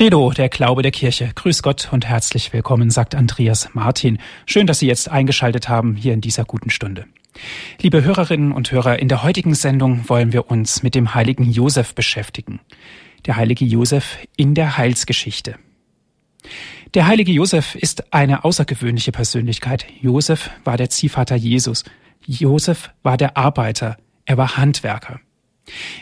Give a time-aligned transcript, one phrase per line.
[0.00, 1.30] Credo, der Glaube der Kirche.
[1.34, 4.16] Grüß Gott und herzlich willkommen, sagt Andreas Martin.
[4.46, 7.04] Schön, dass Sie jetzt eingeschaltet haben hier in dieser guten Stunde.
[7.82, 11.94] Liebe Hörerinnen und Hörer, in der heutigen Sendung wollen wir uns mit dem heiligen Josef
[11.94, 12.60] beschäftigen.
[13.26, 15.56] Der heilige Josef in der Heilsgeschichte.
[16.94, 19.84] Der heilige Josef ist eine außergewöhnliche Persönlichkeit.
[20.00, 21.84] Josef war der Ziehvater Jesus.
[22.24, 23.98] Josef war der Arbeiter.
[24.24, 25.20] Er war Handwerker.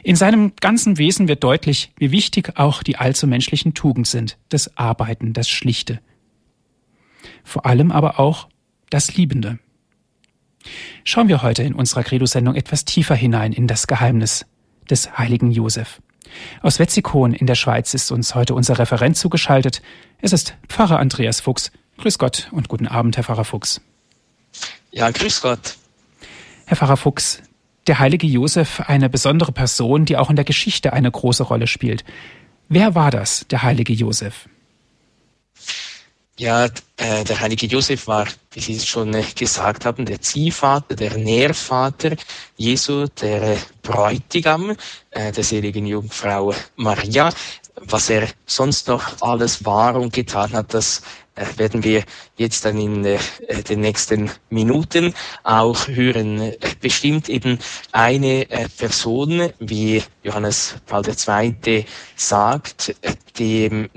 [0.02, 4.76] In seinem ganzen Wesen wird deutlich, wie wichtig auch die allzu menschlichen Tugend sind, das
[4.76, 6.00] Arbeiten, das Schlichte.
[7.44, 8.48] Vor allem aber auch
[8.90, 9.58] das Liebende.
[11.04, 14.46] Schauen wir heute in unserer Credo-Sendung etwas tiefer hinein in das Geheimnis
[14.90, 16.00] des heiligen Josef.
[16.62, 19.82] Aus Wetzikon in der Schweiz ist uns heute unser Referent zugeschaltet.
[20.20, 21.72] Es ist Pfarrer Andreas Fuchs.
[21.98, 23.80] Grüß Gott und guten Abend, Herr Pfarrer Fuchs.
[24.90, 25.76] Ja, grüß Gott.
[26.66, 27.42] Herr Pfarrer Fuchs,
[27.88, 32.04] der heilige Josef eine besondere Person, die auch in der Geschichte eine große Rolle spielt.
[32.68, 34.48] Wer war das, der heilige Josef?
[36.38, 36.66] Ja,
[36.98, 41.18] äh, der heilige Josef war, wie Sie es schon äh, gesagt haben, der Ziehvater, der
[41.18, 42.14] Nährvater
[42.56, 44.76] Jesu, der Bräutigam
[45.10, 47.32] äh, der seligen Jungfrau Maria.
[47.74, 51.02] Was er sonst noch alles war und getan hat, das
[51.56, 52.04] werden wir
[52.36, 53.18] jetzt dann in äh,
[53.68, 56.52] den nächsten Minuten auch hören.
[56.80, 57.58] Bestimmt eben
[57.92, 61.84] eine äh, Person, wie Johannes Paul II.
[62.16, 62.94] sagt,
[63.38, 63.88] dem,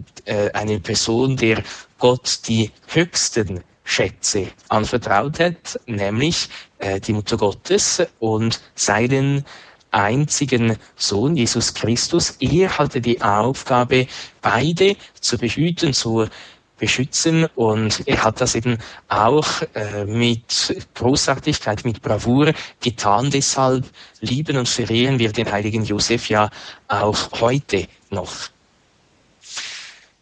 [0.54, 1.64] eine Person, der
[1.98, 6.48] Gott die höchsten Schätze anvertraut hat, nämlich
[7.08, 9.44] die Mutter Gottes und seinen
[9.92, 12.38] einzigen Sohn, Jesus Christus.
[12.40, 14.08] Er hatte die Aufgabe,
[14.42, 16.28] beide zu behüten, zu
[16.82, 17.46] beschützen.
[17.56, 22.52] Und er hat das eben auch äh, mit Großartigkeit, mit Bravour
[22.82, 23.30] getan.
[23.32, 23.86] Deshalb
[24.20, 26.50] lieben und verehren wir den heiligen Josef ja
[26.90, 28.34] auch heute noch.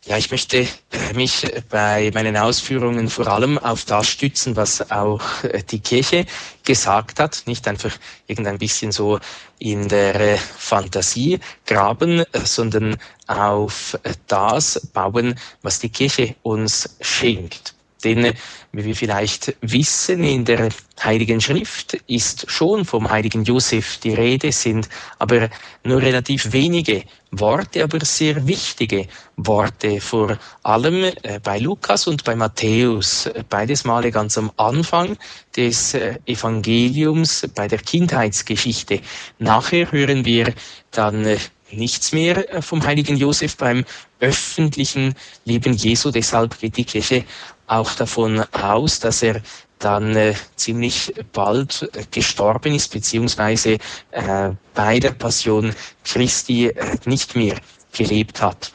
[0.05, 0.66] Ja, ich möchte
[1.14, 5.22] mich bei meinen Ausführungen vor allem auf das stützen, was auch
[5.69, 6.25] die Kirche
[6.64, 7.91] gesagt hat, nicht einfach
[8.25, 9.19] irgendein bisschen so
[9.59, 12.97] in der Fantasie graben, sondern
[13.28, 17.75] auf das bauen, was die Kirche uns schenkt.
[18.03, 18.33] Denn,
[18.71, 20.69] wie wir vielleicht wissen, in der
[21.03, 25.49] Heiligen Schrift ist schon vom heiligen Josef die Rede, sind aber
[25.83, 32.35] nur relativ wenige Worte, aber sehr wichtige Worte, vor allem äh, bei Lukas und bei
[32.35, 35.17] Matthäus, beides Male ganz am Anfang
[35.55, 39.01] des äh, Evangeliums, bei der Kindheitsgeschichte.
[39.37, 40.53] Nachher hören wir
[40.91, 41.37] dann äh,
[41.71, 43.85] nichts mehr vom heiligen Josef beim
[44.19, 46.11] öffentlichen Leben Jesu.
[46.11, 47.23] Deshalb geht die Kirche
[47.69, 49.41] auch davon aus, dass er
[49.80, 53.78] dann äh, ziemlich bald äh, gestorben ist, beziehungsweise
[54.12, 57.56] äh, bei der Passion Christi äh, nicht mehr
[57.94, 58.72] gelebt hat.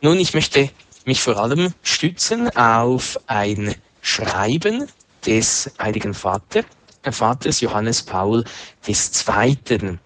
[0.00, 0.70] Nun, ich möchte
[1.04, 4.86] mich vor allem stützen auf ein Schreiben
[5.26, 6.62] des Heiligen Vater,
[7.02, 8.44] äh, Vaters Johannes Paul
[8.86, 9.98] II.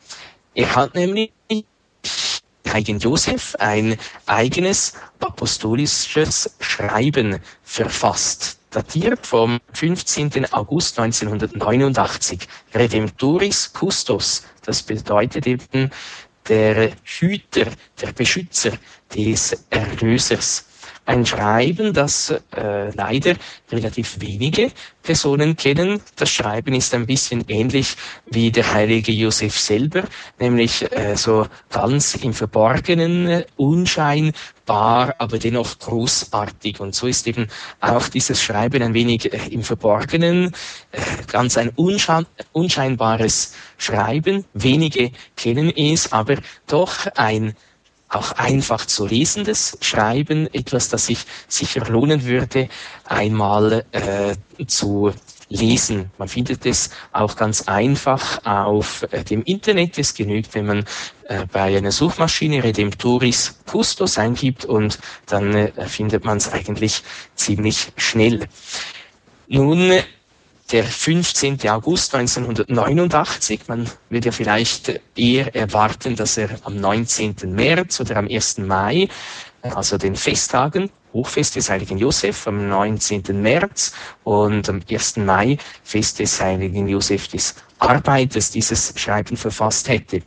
[0.55, 1.32] Er hat nämlich
[2.72, 10.50] Heiligen Josef ein eigenes apostolisches Schreiben verfasst, datiert vom 15.
[10.55, 12.49] August 1989.
[12.72, 15.91] Redemptoris Custos, das bedeutet eben
[16.49, 17.66] der Hüter,
[18.00, 18.72] der Beschützer
[19.15, 20.65] des Erlösers
[21.04, 23.34] ein Schreiben, das äh, leider
[23.70, 24.70] relativ wenige
[25.02, 26.00] Personen kennen.
[26.16, 27.96] Das Schreiben ist ein bisschen ähnlich
[28.26, 30.04] wie der heilige Josef selber,
[30.38, 36.78] nämlich äh, so ganz im Verborgenen, unscheinbar, aber dennoch großartig.
[36.78, 37.48] Und so ist eben
[37.80, 40.52] auch dieses Schreiben ein wenig äh, im Verborgenen,
[40.92, 44.44] äh, ganz ein unschein unscheinbares Schreiben.
[44.54, 46.36] Wenige kennen es, aber
[46.69, 47.56] doch ein
[48.15, 52.69] auch einfach zu lesendes Schreiben, etwas, das sich sicher lohnen würde,
[53.05, 54.34] einmal äh,
[54.67, 55.12] zu
[55.49, 56.11] lesen.
[56.19, 59.99] Man findet es auch ganz einfach auf äh, dem Internet.
[59.99, 60.84] Es genügt, wenn man
[61.28, 67.03] äh, bei einer Suchmaschine Redemptoris Custos eingibt und dann äh, findet man es eigentlich
[67.35, 68.49] ziemlich schnell.
[69.49, 69.93] Nun
[70.72, 71.69] der 15.
[71.69, 73.60] August 1989.
[73.69, 77.36] Man würde ja vielleicht eher erwarten, dass er am 19.
[77.54, 78.58] März oder am 1.
[78.58, 79.08] Mai,
[79.62, 83.22] also den Festtagen, Hochfest des Heiligen Josef am 19.
[83.42, 83.92] März
[84.24, 85.19] und am 1.
[85.19, 90.22] Mai Fest des Heiligen Josef des Arbeiters dieses Schreiben verfasst hätte.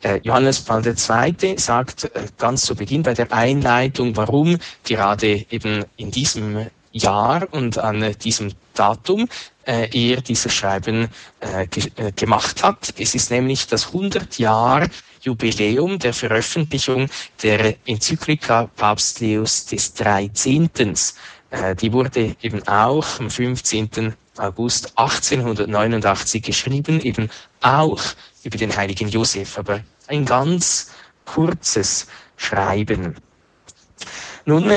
[0.00, 1.58] Äh, Johannes Paul II.
[1.58, 7.78] sagt äh, ganz zu Beginn bei der Einleitung, warum gerade eben in diesem Jahr und
[7.78, 9.28] an diesem Datum
[9.64, 11.08] er dieses Schreiben
[11.40, 12.94] äh, ge äh, gemacht hat.
[12.98, 14.86] Es ist nämlich das 100 Jahr
[15.20, 17.08] Jubiläum der Veröffentlichung
[17.42, 20.70] der Enzyklika Papst Leos des 13.
[21.50, 24.14] Äh, die wurde eben auch am 15.
[24.38, 27.28] August 1889 geschrieben, eben
[27.60, 28.02] auch
[28.42, 30.90] über den heiligen Josef, aber ein ganz
[31.26, 32.06] kurzes
[32.36, 33.16] Schreiben.
[34.44, 34.72] Nun,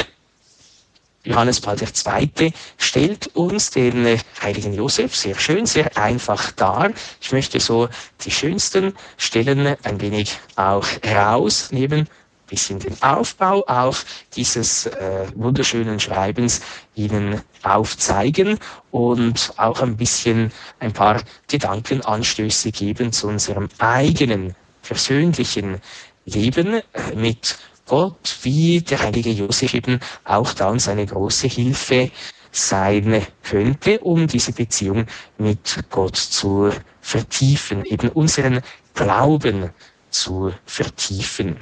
[1.26, 2.54] Johannes Paul II.
[2.78, 6.92] stellt uns den äh, heiligen Josef sehr schön, sehr einfach dar.
[7.20, 7.90] Ich möchte so
[8.24, 12.08] die schönsten Stellen ein wenig auch herausnehmen,
[12.48, 13.98] bisschen den Aufbau auch
[14.36, 16.62] dieses äh, wunderschönen Schreibens
[16.94, 18.60] Ihnen aufzeigen
[18.92, 25.82] und auch ein bisschen ein paar Gedankenanstöße geben zu unserem eigenen persönlichen
[26.26, 26.82] Leben äh,
[27.16, 32.12] mit Gott, wie der heilige Josef eben auch da uns eine große Hilfe
[32.52, 35.06] sein könnte, um diese Beziehung
[35.38, 36.72] mit Gott zu
[37.02, 38.62] vertiefen, eben unseren
[38.94, 39.70] Glauben
[40.10, 41.58] zu vertiefen.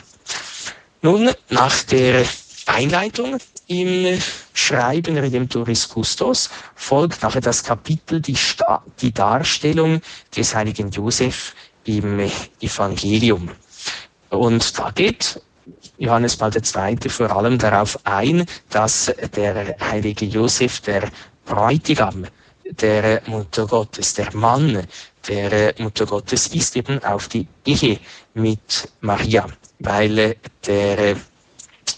[1.01, 2.25] Nun, nach der
[2.67, 3.37] Einleitung
[3.67, 4.19] im
[4.53, 8.37] Schreiben Redemptoris Custos folgt nachher das Kapitel, die,
[9.01, 10.01] die Darstellung
[10.35, 11.55] des heiligen Josef
[11.85, 12.19] im
[12.61, 13.49] Evangelium.
[14.29, 15.41] Und da geht
[15.97, 17.09] Johannes Paul II.
[17.09, 21.09] vor allem darauf ein, dass der heilige Josef, der
[21.45, 22.25] Bräutigam
[22.81, 24.87] der Mutter Gottes, der Mann
[25.27, 27.99] der Mutter Gottes ist eben auf die Ehe
[28.33, 29.47] mit Maria,
[29.79, 31.15] weil der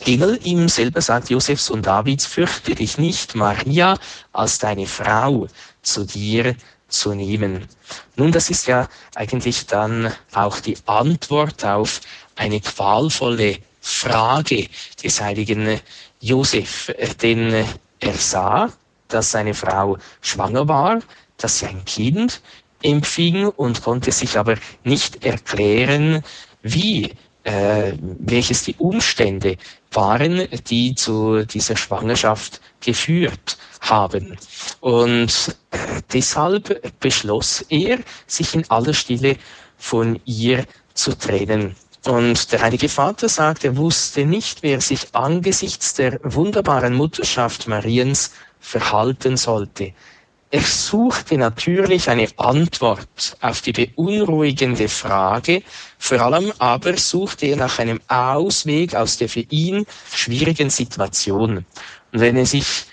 [0.06, 3.97] Engel ihm selber sagt, Josefs und Davids, fürchte dich nicht, Maria
[4.33, 5.47] als deine Frau
[5.81, 6.56] zu dir
[6.88, 7.67] zu nehmen.
[8.15, 12.01] Nun, das ist ja eigentlich dann auch die Antwort auf
[12.35, 14.67] eine qualvolle Frage
[15.03, 15.79] des heiligen
[16.19, 16.91] Josef,
[17.21, 17.65] denn
[17.99, 18.71] er sah,
[19.07, 20.99] dass seine Frau schwanger war,
[21.37, 22.41] dass sie ein Kind
[22.81, 26.23] empfing und konnte sich aber nicht erklären,
[26.61, 29.57] wie, äh, welches die Umstände
[29.91, 34.38] waren, die zu dieser Schwangerschaft geführt haben.
[34.81, 35.77] Und äh,
[36.11, 39.38] deshalb beschloss er, sich in aller Stille
[39.77, 41.75] von ihr zu trennen.
[42.05, 48.31] Und der Heilige Vater sagt, er wusste nicht, wer sich angesichts der wunderbaren Mutterschaft Mariens
[48.59, 49.93] verhalten sollte.
[50.51, 55.63] Er suchte natürlich eine Antwort auf die beunruhigende Frage,
[55.97, 61.65] vor allem aber suchte er nach einem Ausweg aus der für ihn schwierigen Situation.
[62.13, 62.85] Und wenn er sich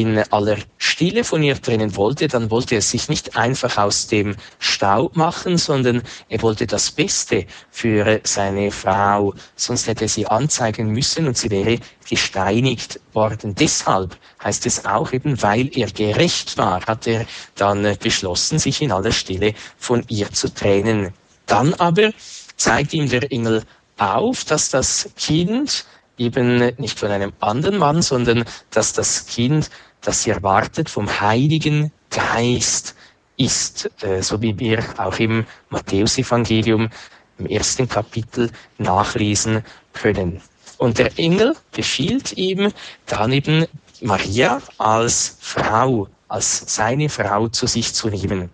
[0.00, 4.36] in aller Stille von ihr trennen wollte, dann wollte er sich nicht einfach aus dem
[4.58, 9.34] Staub machen, sondern er wollte das Beste für seine Frau.
[9.56, 11.78] Sonst hätte er sie anzeigen müssen und sie wäre
[12.08, 13.54] gesteinigt worden.
[13.54, 18.92] Deshalb heißt es auch eben, weil er gerecht war, hat er dann beschlossen, sich in
[18.92, 21.12] aller Stille von ihr zu trennen.
[21.46, 22.12] Dann aber
[22.56, 23.62] zeigt ihm der Engel
[23.98, 25.84] auf, dass das Kind
[26.22, 29.70] eben nicht von einem anderen Mann, sondern dass das Kind,
[30.00, 32.94] das sie erwartet, vom Heiligen Geist
[33.36, 36.90] ist, äh, so wie wir auch im Matthäusevangelium
[37.38, 40.40] im ersten Kapitel nachlesen können.
[40.78, 42.72] Und der Engel befiehlt ihm
[43.06, 43.66] dann eben
[44.00, 48.50] Maria als Frau, als seine Frau zu sich zu nehmen.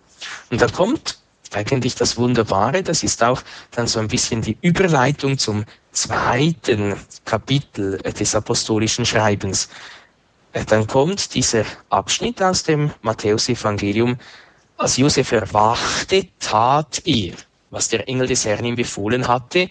[0.51, 1.19] Und da kommt
[1.57, 7.99] eigentlich das Wunderbare, das ist auch dann so ein bisschen die Überleitung zum zweiten Kapitel
[7.99, 9.69] des apostolischen Schreibens.
[10.53, 14.19] Äh, dann kommt dieser Abschnitt aus dem Matthäusevangelium.
[14.77, 17.35] Als Josef erwachte, tat er,
[17.71, 19.69] was der Engel des Herrn ihm befohlen hatte,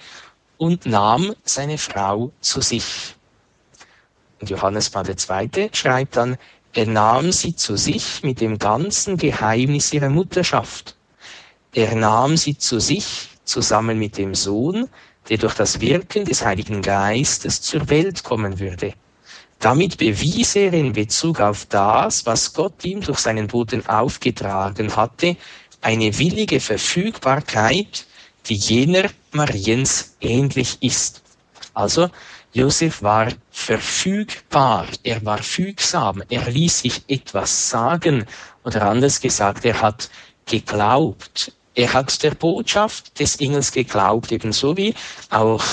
[0.58, 3.16] und nahm seine Frau zu sich.
[4.42, 5.70] Und Johannes Paul II.
[5.72, 6.38] schreibt dann,
[6.74, 10.97] er nahm sie zu sich mit dem ganzen Geheimnis ihrer Mutterschaft
[11.74, 14.90] er nahm sie zu sich zusammen mit dem Sohn,
[15.30, 18.94] der durch das Wirken des Heiligen Geistes zur Welt kommen würde.
[19.60, 25.36] Damit bewies er in Bezug auf das, was Gott ihm durch seinen Boten aufgetragen hatte,
[25.82, 28.06] eine willige Verfügbarkeit,
[28.46, 31.22] die jener Mariens ähnlich ist.
[31.74, 32.10] Also
[32.54, 38.26] Josef war verfügbar, er war fügsam, er ließ sich etwas sagen
[38.64, 40.10] oder anders gesagt, er hat
[40.46, 44.96] geglaubt, er hat der Botschaft des Engels geglaubt, ebenso wie
[45.30, 45.64] auch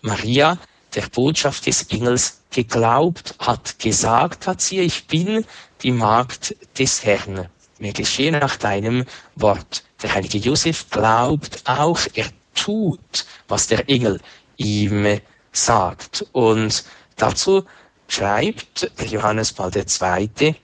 [0.00, 0.58] Maria
[0.96, 5.46] der Botschaft des Engels geglaubt hat, gesagt hat sie, ich bin
[5.82, 7.46] die Magd des Herrn.
[7.78, 9.04] Mir geschehe nach deinem
[9.36, 9.84] Wort.
[10.02, 12.26] Der heilige Josef glaubt auch, er
[12.56, 14.20] tut, was der Engel
[14.56, 15.20] ihm
[15.52, 16.26] sagt.
[16.32, 16.84] Und
[17.16, 17.64] dazu
[18.08, 20.56] schreibt Johannes Paul II.,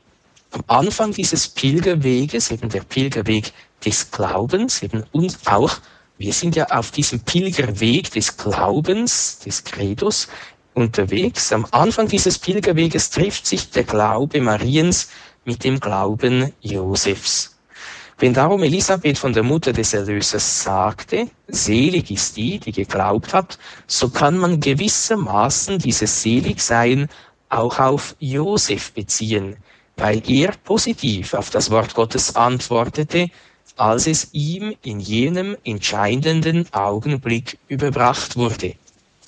[0.51, 3.53] am Anfang dieses Pilgerweges, eben der Pilgerweg
[3.85, 5.79] des Glaubens, eben uns auch,
[6.19, 10.29] wir sind ja auf diesem Pilgerweg des Glaubens, des Credos
[10.75, 11.53] unterwegs.
[11.53, 15.09] Am Anfang dieses Pilgerweges trifft sich der Glaube Mariens
[15.45, 17.57] mit dem Glauben Josefs.
[18.21, 23.59] Wenn darum Elisabeth von der Mutter des Erlösers sagte, selig ist die, die geglaubt hat,
[23.87, 27.09] so kann man gewissermaßen dieses Seligsein
[27.49, 29.57] auch auf Josef beziehen,
[29.97, 33.29] weil er positiv auf das Wort Gottes antwortete,
[33.79, 38.75] als es ihm in jenem entscheidenden Augenblick überbracht wurde.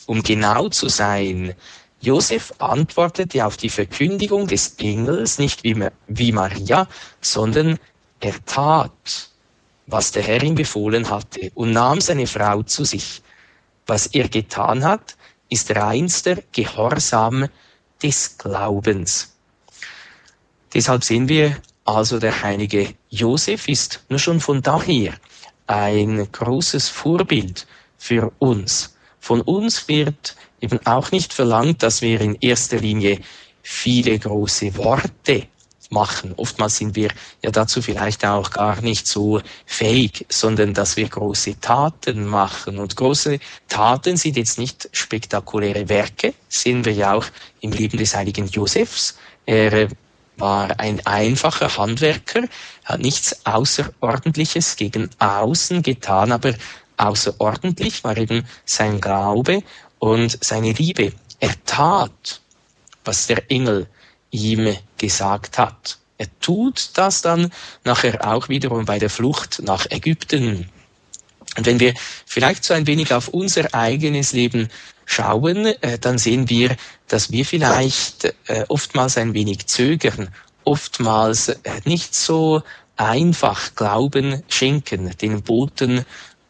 [0.07, 1.54] Um genau zu sein,
[2.00, 6.88] Josef antwortete auf die Verkündigung des Engels nicht wie, wie Maria,
[7.21, 7.78] sondern
[8.21, 9.30] er tat,
[9.87, 13.23] was der Herr ihm befohlen hatte und nahm seine Frau zu sich.
[13.87, 15.16] Was er getan hat,
[15.49, 17.49] ist reinster Gehorsam
[18.02, 19.37] des Glaubens.
[20.73, 25.14] Deshalb sehen wir also, der heilige Josef ist nur schon von daher
[25.66, 27.66] ein großes Vorbild
[27.99, 28.96] für uns.
[29.20, 33.20] Von uns wird eben auch nicht verlangt, dass wir in erster Linie
[33.62, 35.46] viele große Worte
[35.90, 36.34] machen.
[36.37, 37.10] Oftmals sind wir
[37.42, 42.78] ja dazu vielleicht auch gar nicht so fähig, sondern dass wir große Taten machen.
[42.78, 47.26] Und große Taten sind jetzt nicht spektakuläre Werke, sehen wir ja auch
[47.60, 49.18] im Leben des heiligen Josefs.
[49.46, 49.88] Er
[50.40, 52.42] war ein einfacher Handwerker,
[52.85, 56.54] hat nichts Außerordentliches gegen außen getan, aber
[56.97, 59.62] außerordentlich war eben sein Glaube
[59.99, 61.12] und seine Liebe.
[61.38, 62.40] Er tat,
[63.04, 63.87] was der Engel
[64.30, 65.99] ihm gesagt hat.
[66.18, 67.50] Er tut das dann
[67.85, 70.68] nachher auch wiederum bei der Flucht nach Ägypten.
[71.56, 71.94] Und wenn wir
[72.26, 74.68] vielleicht so ein wenig auf unser eigenes Leben
[75.11, 76.76] schauen, äh, dann sehen wir,
[77.09, 80.29] dass wir vielleicht äh, oftmals ein wenig zögern,
[80.62, 82.62] oftmals äh, nicht so
[82.97, 86.05] einfach Glauben schenken, den Boten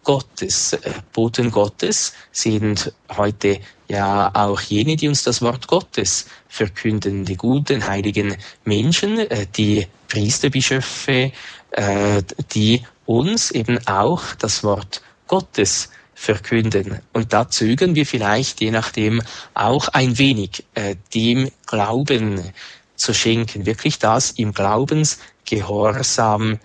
[0.05, 0.75] Gottes.
[0.75, 7.37] Äh, Boten Gottes sind heute ja auch jene, die uns das Wort Gottes verkünden, die
[7.37, 11.33] guten, heiligen Menschen, äh, die Priesterbischöfe,
[11.71, 15.89] äh, die uns eben auch das Wort Gottes
[16.21, 17.01] verkünden.
[17.15, 19.23] Und da zögern wir vielleicht, je nachdem,
[19.55, 20.67] auch ein wenig
[21.15, 22.53] dem Glauben
[22.95, 26.59] zu schenken, wirklich das im Glaubensgehorsam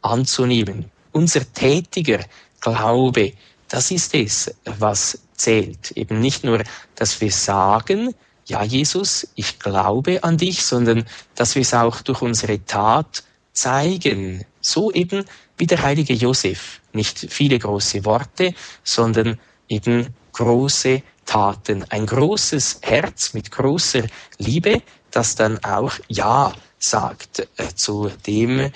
[0.00, 0.90] anzunehmen.
[1.12, 2.20] Unser tätiger
[2.62, 3.34] Glaube,
[3.68, 5.90] das ist es, was zählt.
[5.90, 6.62] Eben nicht nur,
[6.94, 8.14] dass wir sagen,
[8.46, 14.46] ja Jesus, ich glaube an dich, sondern dass wir es auch durch unsere Tat zeigen.
[14.62, 16.80] So eben wie der heilige Josef.
[16.92, 21.84] Nicht viele große Worte, sondern eben große Taten.
[21.90, 24.02] Ein großes Herz mit großer
[24.38, 28.70] Liebe, das dann auch Ja sagt äh, zu dem,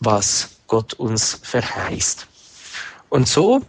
[0.00, 2.26] was Gott uns verheißt.
[3.10, 3.62] Und so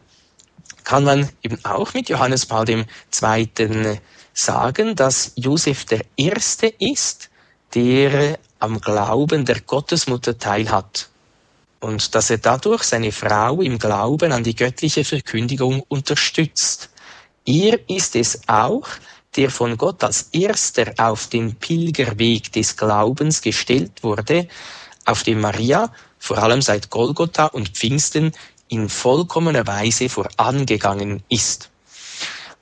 [0.83, 3.99] kann man eben auch mit Johannes Paul II.
[4.33, 7.29] sagen, dass Josef der Erste ist,
[7.73, 11.09] der am Glauben der Gottesmutter teilhat
[11.79, 16.89] und dass er dadurch seine Frau im Glauben an die göttliche Verkündigung unterstützt.
[17.45, 18.87] Er ist es auch,
[19.35, 24.47] der von Gott als erster auf den Pilgerweg des Glaubens gestellt wurde,
[25.05, 28.31] auf dem Maria vor allem seit Golgotha und Pfingsten
[28.67, 31.69] in vollkommener Weise vorangegangen ist.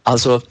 [0.04, 0.42] Also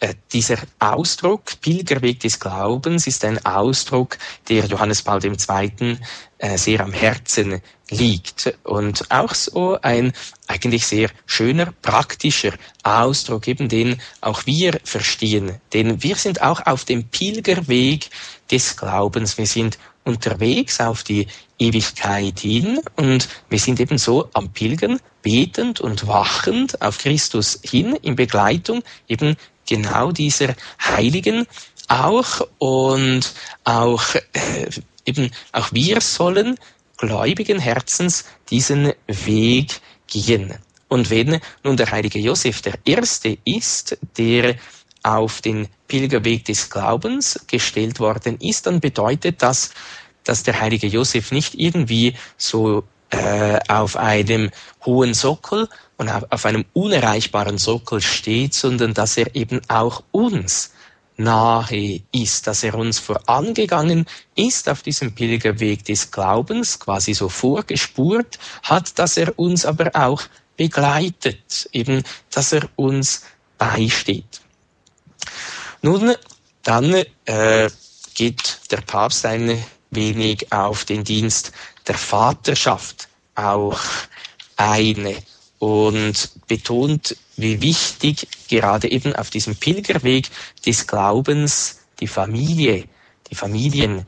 [0.00, 5.98] äh, dieser Ausdruck Pilgerweg des Glaubens ist ein Ausdruck, der Johannes Paul II.
[6.38, 7.60] Äh, sehr am Herzen
[7.90, 10.12] liegt und auch so ein
[10.46, 12.52] eigentlich sehr schöner, praktischer
[12.82, 15.60] Ausdruck, eben den auch wir verstehen.
[15.72, 18.10] Denn wir sind auch auf dem Pilgerweg
[18.50, 19.38] des Glaubens.
[19.38, 21.26] Wir sind unterwegs auf die
[21.58, 27.96] Ewigkeit hin und wir sind eben so am Pilgern, betend und wachend auf Christus hin
[28.02, 29.36] in Begleitung eben
[29.68, 31.46] genau dieser Heiligen
[31.88, 34.70] auch und auch äh,
[35.04, 36.58] eben auch wir sollen
[36.98, 40.54] gläubigen Herzens diesen Weg gehen.
[40.88, 44.56] Und wenn nun der heilige Josef der Erste ist, der
[45.02, 49.70] auf den Pilgerweg des Glaubens gestellt worden ist, dann bedeutet das,
[50.24, 54.50] dass der heilige Josef nicht irgendwie so äh, auf einem
[54.84, 60.72] hohen Sockel und auf, auf einem unerreichbaren Sockel steht, sondern dass er eben auch uns
[61.18, 68.38] nahe ist, dass er uns vorangegangen ist auf diesem Pilgerweg des Glaubens, quasi so vorgespurt
[68.62, 70.22] hat, dass er uns aber auch
[70.56, 73.24] begleitet, eben, dass er uns
[73.58, 74.40] beisteht.
[75.82, 76.14] Nun,
[76.62, 77.70] dann äh,
[78.14, 81.52] geht der Papst eine wenig auf den Dienst
[81.86, 83.80] der Vaterschaft auch
[84.56, 85.16] ein
[85.58, 90.28] und betont, wie wichtig gerade eben auf diesem Pilgerweg
[90.64, 92.84] des Glaubens die Familie,
[93.30, 94.06] die Familien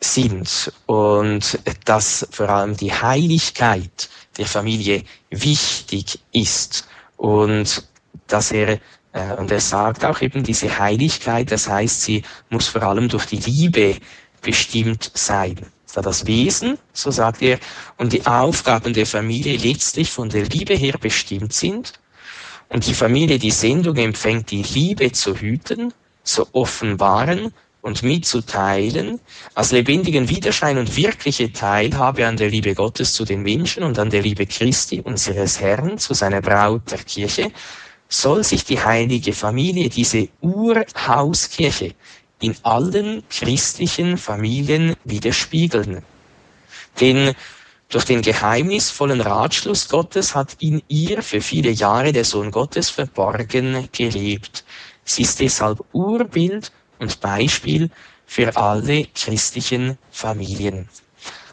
[0.00, 6.86] sind und dass vor allem die Heiligkeit der Familie wichtig ist
[7.16, 7.82] und
[8.26, 8.78] dass er
[9.12, 13.26] äh, und er sagt auch eben diese Heiligkeit, das heißt, sie muss vor allem durch
[13.26, 13.96] die Liebe
[14.42, 15.56] bestimmt sein.
[15.96, 17.58] Da das Wesen, so sagt er,
[17.96, 21.94] und die Aufgaben der Familie letztlich von der Liebe her bestimmt sind.
[22.68, 29.20] Und die Familie die Sendung empfängt, die Liebe zu hüten, zu offenbaren und mitzuteilen,
[29.54, 34.10] als lebendigen Widerschein und wirkliche Teilhabe an der Liebe Gottes zu den Menschen und an
[34.10, 37.50] der Liebe Christi, unseres Herrn, zu seiner Braut der Kirche,
[38.10, 41.94] soll sich die heilige Familie, diese Urhauskirche,
[42.40, 46.02] in allen christlichen Familien widerspiegeln.
[47.00, 47.34] Denn
[47.88, 53.88] durch den geheimnisvollen Ratschluss Gottes hat in ihr für viele Jahre der Sohn Gottes verborgen
[53.92, 54.64] gelebt.
[55.04, 57.90] Sie ist deshalb Urbild und Beispiel
[58.26, 60.88] für alle christlichen Familien.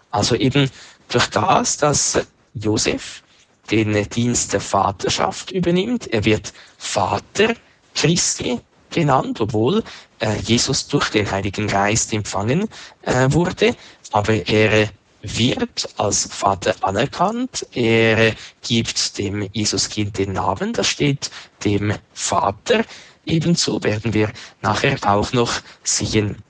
[0.09, 0.69] Also eben
[1.07, 2.19] durch das, dass
[2.55, 3.21] Josef
[3.69, 6.07] den Dienst der Vaterschaft übernimmt.
[6.07, 7.53] Er wird Vater
[7.93, 8.59] Christi
[8.93, 9.83] genannt, obwohl
[10.19, 12.69] äh, Jesus durch den Heiligen Geist empfangen
[13.01, 13.75] äh, wurde.
[14.11, 14.89] Aber er
[15.21, 17.65] wird als Vater anerkannt.
[17.73, 20.73] Er gibt dem Jesuskind den Namen.
[20.73, 21.31] Das steht
[21.63, 22.83] dem Vater
[23.25, 24.31] Ebenso werden wir
[24.61, 26.43] nachher auch noch sehen.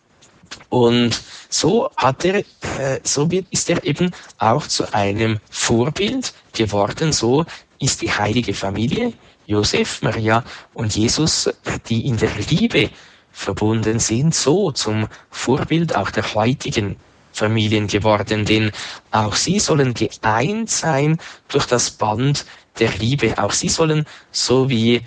[0.69, 7.11] Und so hat er, äh, so ist er eben auch zu einem Vorbild geworden.
[7.13, 7.45] So
[7.79, 9.13] ist die heilige Familie,
[9.45, 11.49] Josef, Maria und Jesus,
[11.89, 12.89] die in der Liebe
[13.31, 16.95] verbunden sind, so zum Vorbild auch der heutigen
[17.33, 18.71] Familien geworden, denn
[19.11, 22.45] auch sie sollen geeint sein durch das Band
[22.79, 23.37] der Liebe.
[23.37, 25.01] Auch sie sollen, so wie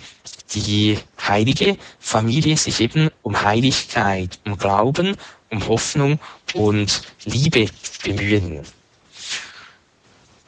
[0.53, 5.15] die heilige Familie, sich eben um Heiligkeit, um Glauben,
[5.51, 6.19] um Hoffnung
[6.53, 7.67] und Liebe
[8.03, 8.63] bemühen.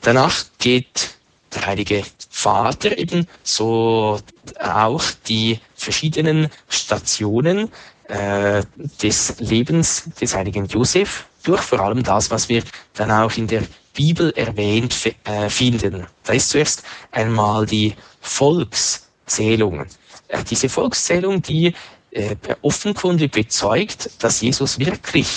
[0.01, 1.15] Danach geht
[1.53, 2.03] der heilige
[2.41, 4.19] Vater eben so
[4.61, 7.69] auch die verschiedenen Stationen
[8.07, 8.63] äh,
[9.01, 13.63] des Lebens des heiligen Josef durch, vor allem das, was wir dann auch in der
[13.93, 16.07] Bibel erwähnt äh, finden.
[16.23, 19.85] Da ist zuerst einmal die Volkszählung.
[20.29, 21.73] Äh, diese Volkszählung, die
[22.11, 25.27] äh, offenkundig bezeugt, dass Jesus wirklich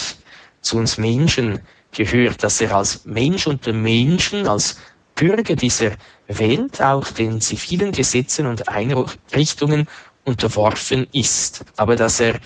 [0.61, 1.61] zu uns Menschen
[1.91, 4.77] gehört, dass er als Mensch unter Menschen, als
[5.15, 5.93] Bürger dieser
[6.29, 9.89] Welt auch den zivilen Gesetzen und Einrichtungen
[10.25, 12.39] unterworfen ist, aber dass er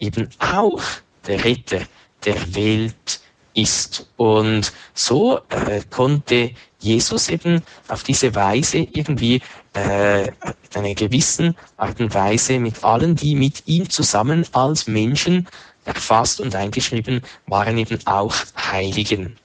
[0.00, 0.82] eben auch
[1.26, 1.80] der Retter
[2.24, 3.20] der Welt
[3.54, 4.08] ist.
[4.16, 9.42] Und so äh, konnte Jesus eben auf diese Weise irgendwie
[9.74, 10.34] äh, in
[10.74, 15.48] einer gewissen Art und Weise mit allen, die mit ihm zusammen als Menschen
[15.84, 19.36] erfasst und eingeschrieben waren, eben auch Heiligen.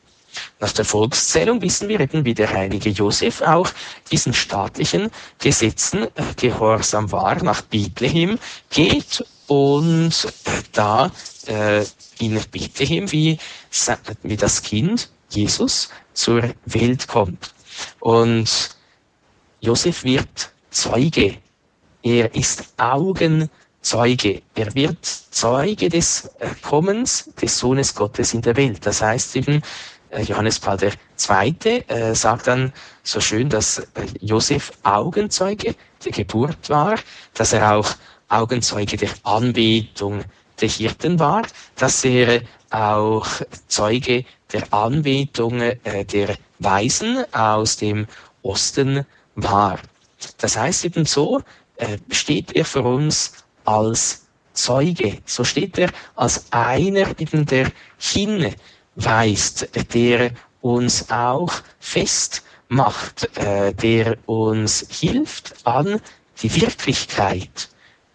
[0.60, 3.70] Nach der Volkszählung wissen wir eben, wie der heilige Josef auch
[4.12, 10.34] diesen staatlichen Gesetzen äh, gehorsam war, nach Bethlehem geht und
[10.72, 11.12] da
[11.48, 11.84] äh,
[12.20, 13.38] in Bethlehem, wie,
[14.24, 17.54] wie das Kind Jesus zur Welt kommt.
[18.00, 18.78] Und
[19.62, 21.38] Josef wird Zeuge.
[22.02, 24.42] Er ist Augenzeuge.
[24.56, 26.30] Er wird Zeuge des
[26.62, 28.86] Kommens des Sohnes Gottes in der Welt.
[28.86, 29.62] Das heißt eben, äh,
[30.22, 31.84] Johannes Paul II.
[31.88, 32.74] Äh, sagt dann
[33.04, 33.86] so schön, dass äh,
[34.22, 36.96] Josef Augenzeuge der Geburt war,
[37.34, 37.90] dass er auch
[38.30, 40.24] Augenzeuge der Anbetung
[40.62, 41.44] der Hirten war,
[41.76, 43.28] dass er auch
[43.68, 48.08] Zeuge der Anbetung äh, der Weisen aus dem
[48.42, 49.80] Osten war.
[50.38, 51.42] Das heißt eben so,
[51.78, 53.34] äh, steht er für uns
[53.66, 57.72] als Zeuge, so steht er als einer eben der
[58.96, 66.00] hinweist, der uns auch festmacht, äh, der uns hilft an
[66.42, 67.70] die Wirklichkeit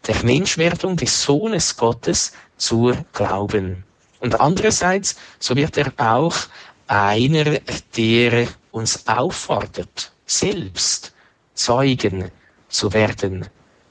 [0.07, 3.85] der Menschwerdung des Sohnes Gottes zu glauben.
[4.21, 6.35] Und andererseits, so wird er auch
[6.87, 7.59] einer,
[7.97, 11.13] der uns auffordert, selbst
[11.55, 12.31] Zeugen
[12.69, 13.47] zu werden.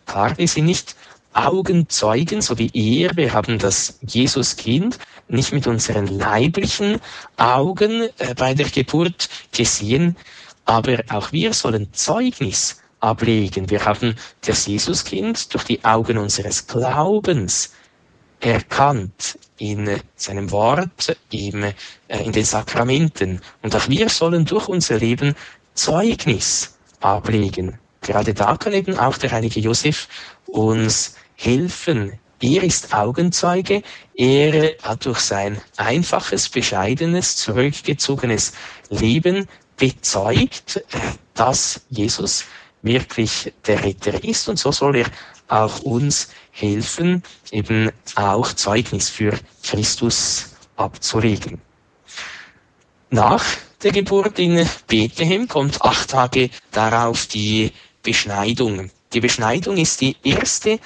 [0.05, 0.95] Klar, wir sind nicht
[1.33, 3.15] Augenzeugen, so wie er.
[3.15, 4.97] Wir haben das Jesuskind
[5.27, 6.99] nicht mit unseren leiblichen
[7.37, 10.15] Augen äh, bei der Geburt gesehen,
[10.65, 13.69] aber auch wir sollen Zeugnis ablegen.
[13.69, 17.73] Wir haben das Jesuskind durch die Augen unseres Glaubens
[18.39, 21.73] erkannt, in seinem Wort, äh,
[22.09, 23.41] in den Sakramenten.
[23.61, 25.35] Und auch wir sollen durch unser Leben
[25.73, 27.79] Zeugnis ablegen.
[28.01, 30.07] Gerade da kann eben auch der heilige Josef
[30.47, 32.19] uns helfen.
[32.39, 33.81] Er ist Augenzeuge.
[34.15, 38.53] Er hat durch sein einfaches, bescheidenes, zurückgezogenes
[38.89, 40.83] Leben bezeugt,
[41.33, 42.45] dass Jesus
[42.81, 44.49] wirklich der Retter ist.
[44.49, 45.07] Und so soll er
[45.47, 51.61] auch uns helfen, eben auch Zeugnis für Christus abzulegen.
[53.09, 53.43] Nach
[53.83, 57.71] der Geburt in Bethlehem kommt acht Tage darauf die
[58.03, 58.91] Beschneidung.
[59.13, 60.79] Die Beschneidung ist die erste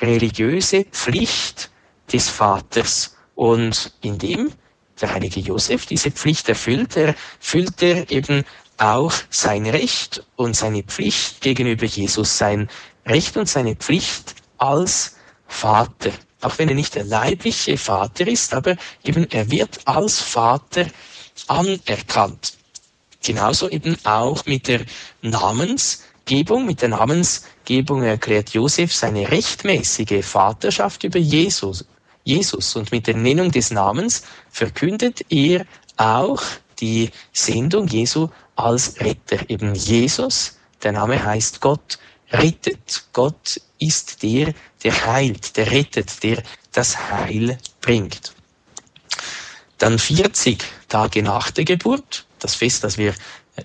[0.00, 1.70] religiöse Pflicht
[2.12, 3.16] des Vaters.
[3.34, 4.52] Und indem
[5.00, 8.44] der heilige Josef diese Pflicht erfüllt, erfüllt er eben
[8.78, 12.68] auch sein Recht und seine Pflicht gegenüber Jesus, sein
[13.06, 16.10] Recht und seine Pflicht als Vater.
[16.40, 20.86] Auch wenn er nicht der leibliche Vater ist, aber eben er wird als Vater
[21.46, 22.54] anerkannt.
[23.22, 24.84] Genauso eben auch mit der
[25.22, 26.66] Namensgebung.
[26.66, 31.84] Mit der Namensgebung erklärt Josef seine rechtmäßige Vaterschaft über Jesus.
[32.24, 32.76] Jesus.
[32.76, 35.64] Und mit der Nennung des Namens verkündet er
[35.96, 36.42] auch
[36.80, 39.48] die Sendung Jesu als Retter.
[39.48, 41.98] Eben Jesus, der Name heißt Gott
[42.32, 43.04] rettet.
[43.12, 48.34] Gott ist der, der heilt, der rettet, der das Heil bringt.
[49.78, 53.14] Dann 40 Tage nach der Geburt, das Fest, das wir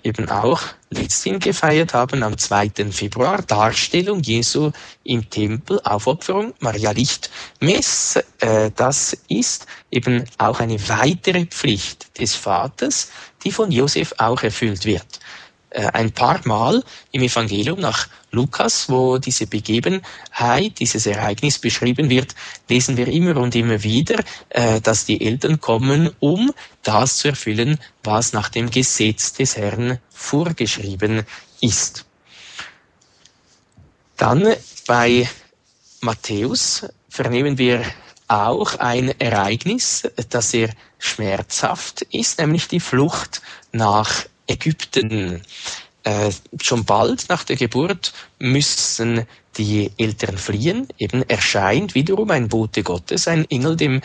[0.02, 2.70] eben auch letzthin gefeiert haben, am 2.
[2.90, 4.70] Februar, Darstellung Jesu
[5.04, 13.10] im Tempel, Aufopferung, Maria Lichtmess, äh, das ist eben auch eine weitere Pflicht des Vaters,
[13.44, 15.20] die von Josef auch erfüllt wird.
[15.70, 22.34] Äh, ein paar Mal im Evangelium nach Lukas, wo diese Begebenheit, dieses Ereignis beschrieben wird,
[22.68, 27.78] lesen wir immer und immer wieder, äh, dass die Eltern kommen, um das zu erfüllen,
[28.02, 31.24] was nach dem Gesetz des Herrn vorgeschrieben
[31.60, 32.06] ist.
[34.16, 34.54] Dann
[34.86, 35.28] bei
[36.00, 37.84] Matthäus vernehmen wir
[38.28, 43.42] auch ein Ereignis, das sehr schmerzhaft ist, nämlich die Flucht
[43.72, 45.42] nach Ägypten.
[46.04, 50.88] Äh, schon bald nach der Geburt müssen die Eltern fliehen.
[50.98, 54.00] Eben erscheint wiederum ein Bote Gottes, ein Engel dem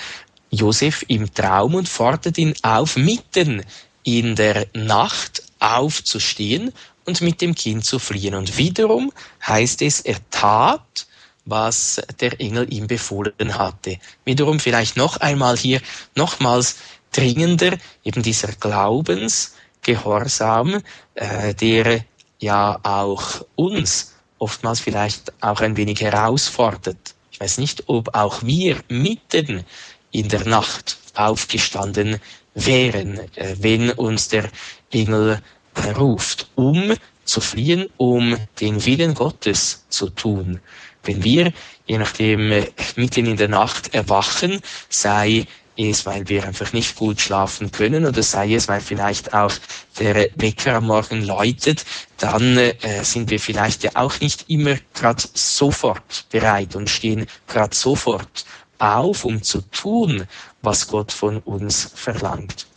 [0.52, 3.64] Josef im Traum und fordert ihn auf, mitten
[4.04, 6.72] in der Nacht aufzustehen
[7.06, 8.36] und mit dem Kind zu fliehen.
[8.36, 9.12] Und wiederum
[9.46, 11.08] heißt es, er tat,
[11.46, 13.98] was der Engel ihm befohlen hatte.
[14.26, 15.82] Wiederum vielleicht noch einmal hier,
[16.16, 16.76] nochmals
[17.12, 19.56] dringender, eben dieser Glaubens,
[19.88, 20.82] Gehorsam,
[21.16, 22.04] äh, der
[22.40, 27.16] ja auch uns oftmals vielleicht auch ein wenig herausfordert.
[27.32, 29.64] Ich weiß nicht, ob auch wir mitten
[30.12, 32.20] in der Nacht aufgestanden
[32.54, 34.50] wären, äh, wenn uns der
[34.92, 35.42] Engel
[35.98, 40.60] ruft, um zu fliehen, um den Willen Gottes zu tun.
[41.04, 41.54] Wenn wir,
[41.86, 45.48] je nachdem, äh, mitten in der Nacht erwachen, sei
[45.78, 49.54] es, weil wir einfach nicht gut schlafen können oder sei es, weil vielleicht auch
[50.00, 51.86] der Wecker am Morgen läutet,
[52.18, 57.76] dann äh, sind wir vielleicht ja auch nicht immer gerade sofort bereit und stehen gerade
[57.76, 58.46] sofort
[58.80, 60.28] auf, um zu tun,
[60.62, 62.68] was Gott von uns verlangt.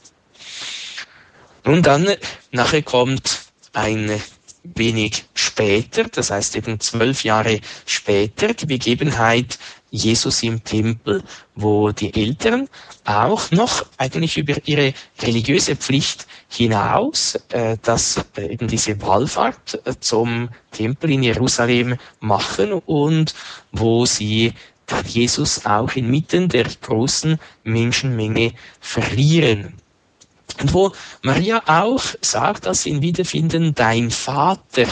[1.64, 2.08] Nun dann,
[2.52, 3.40] nachher kommt
[3.72, 4.20] ein
[4.62, 9.58] wenig später, das heißt eben zwölf Jahre später, die Begebenheit
[9.90, 11.22] Jesus im Tempel,
[11.54, 12.68] wo die Eltern
[13.04, 19.94] auch noch eigentlich über ihre religiöse Pflicht hinaus, äh, dass äh, eben diese Wallfahrt äh,
[20.00, 23.34] zum Tempel in Jerusalem machen und
[23.72, 24.52] wo sie
[25.06, 29.74] Jesus auch inmitten der großen Menschenmenge verlieren.
[30.60, 34.86] Und wo Maria auch sagt, dass sie ihn wiederfinden, dein Vater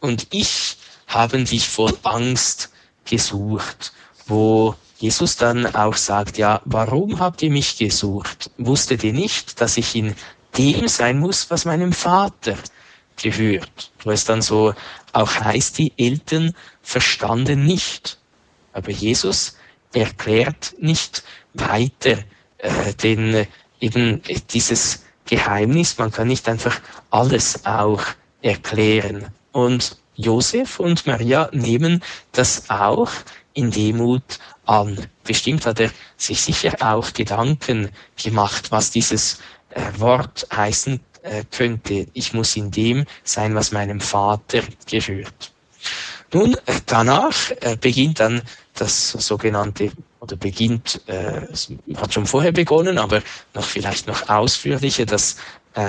[0.00, 2.70] und ich haben dich voll Angst
[3.06, 3.92] gesucht,
[4.26, 8.50] wo Jesus dann auch sagt, ja, warum habt ihr mich gesucht?
[8.58, 10.14] Wusstet ihr nicht, dass ich in
[10.56, 12.56] dem sein muss, was meinem Vater
[13.22, 13.92] gehört?
[14.02, 14.74] Wo es dann so
[15.12, 18.18] auch heißt, die Eltern verstanden nicht.
[18.72, 19.56] Aber Jesus
[19.92, 21.22] erklärt nicht
[21.54, 22.18] weiter,
[22.58, 23.46] äh, denn
[23.80, 28.02] eben dieses Geheimnis, man kann nicht einfach alles auch
[28.42, 29.26] erklären.
[29.52, 32.02] Und Josef und Maria nehmen
[32.32, 33.10] das auch
[33.54, 35.06] in Demut an.
[35.24, 37.90] Bestimmt hat er sich sicher auch Gedanken
[38.22, 42.06] gemacht, was dieses äh, Wort heißen äh, könnte.
[42.12, 45.52] Ich muss in dem sein, was meinem Vater gehört.
[46.32, 47.34] Nun, äh, danach
[47.80, 48.42] beginnt dann
[48.74, 51.46] das sogenannte oder beginnt, äh,
[51.96, 53.22] hat schon vorher begonnen, aber
[53.54, 55.36] noch vielleicht noch ausführlicher das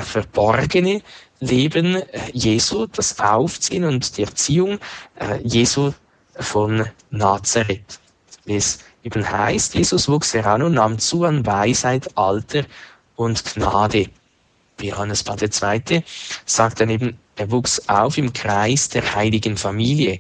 [0.04, 1.02] verborgene
[1.40, 4.80] Leben äh, Jesu, das Aufziehen und die Erziehung
[5.20, 5.94] äh, Jesu
[6.40, 8.00] von Nazareth.
[8.46, 12.64] Wie es eben heißt, Jesus wuchs heran und nahm zu an Weisheit, Alter
[13.16, 14.10] und Gnade.
[14.82, 16.04] Johannes Paul II.
[16.46, 20.20] sagt dann eben, er wuchs auf im Kreis der heiligen Familie,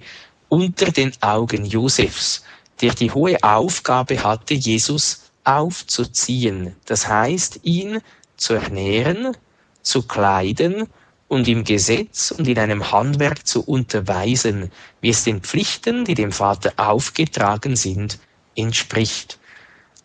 [0.49, 2.43] unter den Augen Josefs,
[2.82, 6.75] der die hohe Aufgabe hatte, Jesus aufzuziehen.
[6.86, 8.01] Das heißt, ihn
[8.36, 9.36] zu ernähren,
[9.82, 10.88] zu kleiden
[11.28, 16.32] und im Gesetz und in einem Handwerk zu unterweisen, wie es den Pflichten, die dem
[16.32, 18.20] Vater aufgetragen sind,
[18.56, 19.40] entspricht.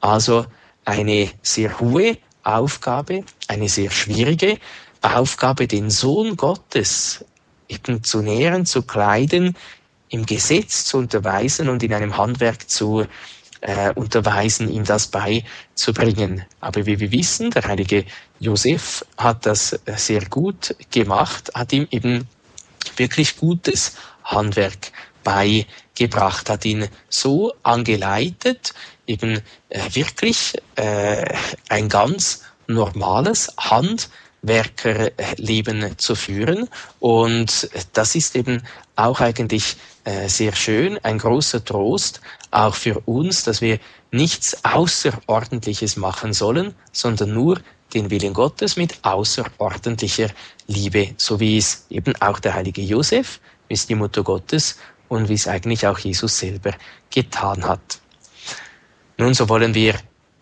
[0.00, 0.46] Also
[0.84, 4.58] eine sehr hohe Aufgabe, eine sehr schwierige
[5.00, 7.24] Aufgabe, den Sohn Gottes
[7.68, 9.56] eben zu nähren, zu kleiden,
[10.08, 13.06] im Gesetz zu unterweisen und in einem Handwerk zu
[13.62, 16.44] äh, unterweisen, ihm das beizubringen.
[16.60, 18.04] Aber wie wir wissen, der heilige
[18.38, 22.28] Josef hat das sehr gut gemacht, hat ihm eben
[22.96, 24.92] wirklich gutes Handwerk
[25.24, 28.74] beigebracht, hat ihn so angeleitet,
[29.06, 31.24] eben äh, wirklich äh,
[31.68, 36.68] ein ganz normales Handwerkerleben zu führen.
[37.00, 38.62] Und das ist eben
[38.96, 42.20] auch eigentlich äh, sehr schön, ein großer Trost,
[42.52, 43.78] auch für uns, dass wir
[44.10, 47.60] nichts Außerordentliches machen sollen, sondern nur
[47.94, 50.28] den Willen Gottes mit außerordentlicher
[50.66, 55.28] Liebe, so wie es eben auch der heilige Josef, wie es die Mutter Gottes und
[55.28, 56.72] wie es eigentlich auch Jesus selber
[57.10, 58.00] getan hat.
[59.18, 59.94] Nun, so wollen wir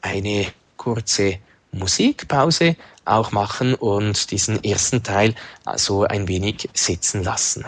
[0.03, 0.47] eine
[0.77, 1.39] kurze
[1.73, 5.35] Musikpause auch machen und diesen ersten Teil
[5.77, 7.67] so ein wenig sitzen lassen.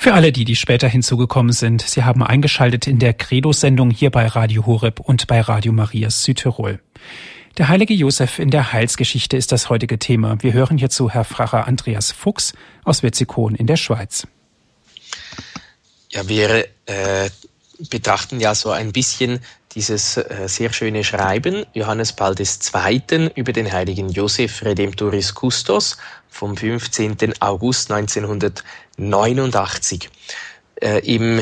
[0.00, 4.28] Für alle die, die später hinzugekommen sind, Sie haben eingeschaltet in der Credo-Sendung hier bei
[4.28, 6.78] Radio Horeb und bei Radio Marias Südtirol.
[7.58, 10.40] Der heilige Josef in der Heilsgeschichte ist das heutige Thema.
[10.40, 12.52] Wir hören hierzu Herr Pfarrer Andreas Fuchs
[12.84, 14.28] aus Wetzikon in der Schweiz.
[16.10, 17.28] Ja, wir äh,
[17.90, 19.40] betrachten ja so ein bisschen
[19.78, 23.30] dieses äh, sehr schöne Schreiben Johannes Paul II.
[23.36, 25.96] über den heiligen Josef Redemptoris Custos
[26.28, 27.40] vom 15.
[27.40, 30.10] August 1989.
[30.80, 31.40] Äh, Im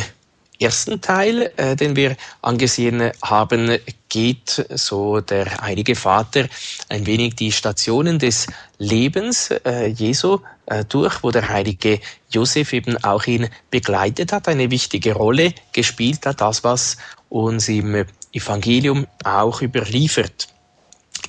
[0.61, 3.79] ersten Teil, äh, den wir angesehen haben,
[4.11, 6.47] geht so der Heilige Vater
[6.91, 13.03] ein wenig die Stationen des Lebens äh, Jesu äh, durch, wo der heilige Josef eben
[13.03, 18.05] auch ihn begleitet hat, eine wichtige Rolle gespielt hat, das was uns im
[18.37, 20.49] Evangelium auch überliefert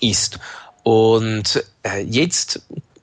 [0.01, 0.39] ist.
[0.83, 2.61] Und äh, jetzt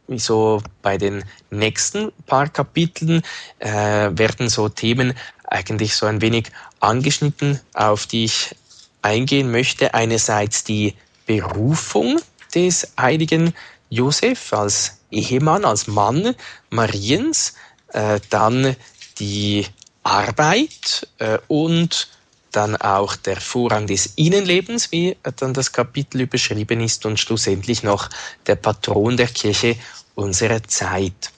[0.08, 3.22] so bei den nächsten paar Kapiteln
[3.58, 5.14] äh, werden so Themen
[5.44, 8.54] eigentlich so ein wenig angeschnitten, auf die ich
[9.02, 9.94] eingehen möchte.
[9.94, 10.94] Einerseits die
[11.26, 12.20] Berufung
[12.54, 13.54] des heiligen
[13.90, 16.34] Josef als Ehemann, als Mann
[16.70, 17.54] Mariens,
[17.92, 18.76] äh, dann
[19.18, 19.66] die
[20.02, 22.08] Arbeit äh, und
[22.56, 28.08] dann auch der Vorrang des Innenlebens, wie dann das Kapitel überschrieben ist, und schlussendlich noch
[28.46, 29.76] der Patron der Kirche
[30.14, 31.32] unserer Zeit.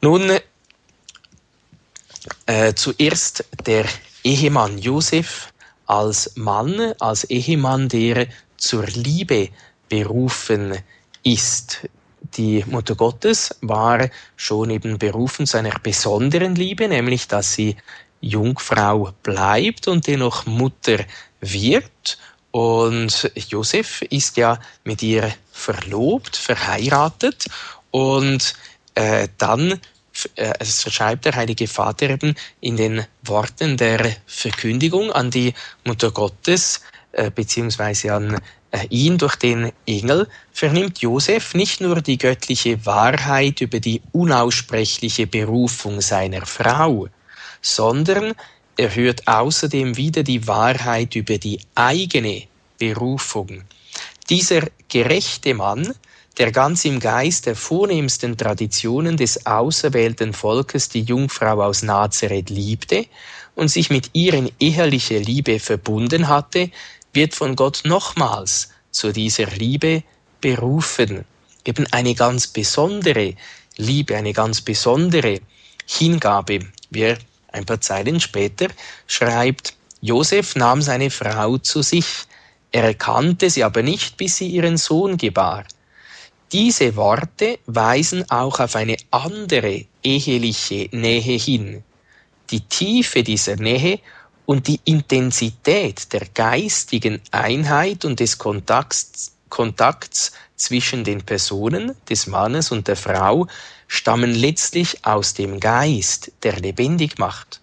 [0.00, 0.30] Nun,
[2.46, 3.86] äh, zuerst der
[4.24, 5.52] Ehemann Josef
[5.86, 9.48] als Mann, als Ehemann, der zur Liebe
[9.88, 10.78] berufen
[11.22, 11.88] ist.
[12.36, 17.76] Die Mutter Gottes war schon eben berufen zu einer besonderen Liebe, nämlich dass sie
[18.20, 20.98] Jungfrau bleibt und dennoch Mutter
[21.40, 22.18] wird.
[22.50, 27.46] Und Josef ist ja mit ihr verlobt, verheiratet
[27.90, 28.54] und
[28.94, 29.80] äh, dann
[30.34, 35.54] äh, es schreibt der Heilige Vater eben in den Worten der Verkündigung an die
[35.84, 38.40] Mutter Gottes äh, beziehungsweise an
[38.72, 45.26] äh, ihn durch den Engel vernimmt Josef nicht nur die göttliche Wahrheit über die unaussprechliche
[45.26, 47.08] Berufung seiner Frau,
[47.62, 48.34] sondern
[48.76, 52.44] er hört außerdem wieder die Wahrheit über die eigene
[52.78, 53.62] Berufung.
[54.30, 55.94] Dieser gerechte Mann,
[56.38, 63.06] der ganz im Geist der vornehmsten Traditionen des auserwählten Volkes die Jungfrau aus Nazareth liebte
[63.54, 66.70] und sich mit ihr in eheliche Liebe verbunden hatte,
[67.12, 70.04] wird von Gott nochmals zu dieser Liebe
[70.40, 71.24] berufen.
[71.64, 73.34] Eben eine ganz besondere
[73.76, 75.40] Liebe, eine ganz besondere
[75.86, 76.60] Hingabe.
[76.88, 77.18] Wir
[77.52, 78.68] ein paar Zeilen später
[79.06, 82.06] schreibt, Josef nahm seine Frau zu sich.
[82.72, 85.64] Er erkannte sie aber nicht, bis sie ihren Sohn gebar.
[86.52, 91.84] Diese Worte weisen auch auf eine andere eheliche Nähe hin.
[92.50, 94.00] die Tiefe dieser Nähe
[94.46, 102.72] und die Intensität der geistigen Einheit und des Kontakts, Kontakts zwischen den Personen des Mannes
[102.72, 103.46] und der Frau
[103.92, 107.60] stammen letztlich aus dem Geist, der lebendig macht.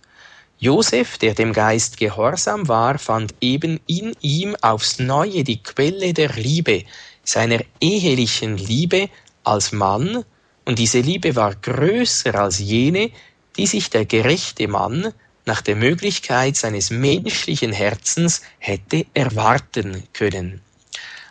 [0.60, 6.34] Josef, der dem Geist gehorsam war, fand eben in ihm aufs neue die Quelle der
[6.34, 6.84] Liebe,
[7.24, 9.10] seiner ehelichen Liebe
[9.46, 10.26] als Mann,
[10.66, 13.12] und diese Liebe war größer als jene,
[13.56, 15.14] die sich der gerechte Mann
[15.46, 20.62] nach der Möglichkeit seines menschlichen Herzens hätte erwarten können.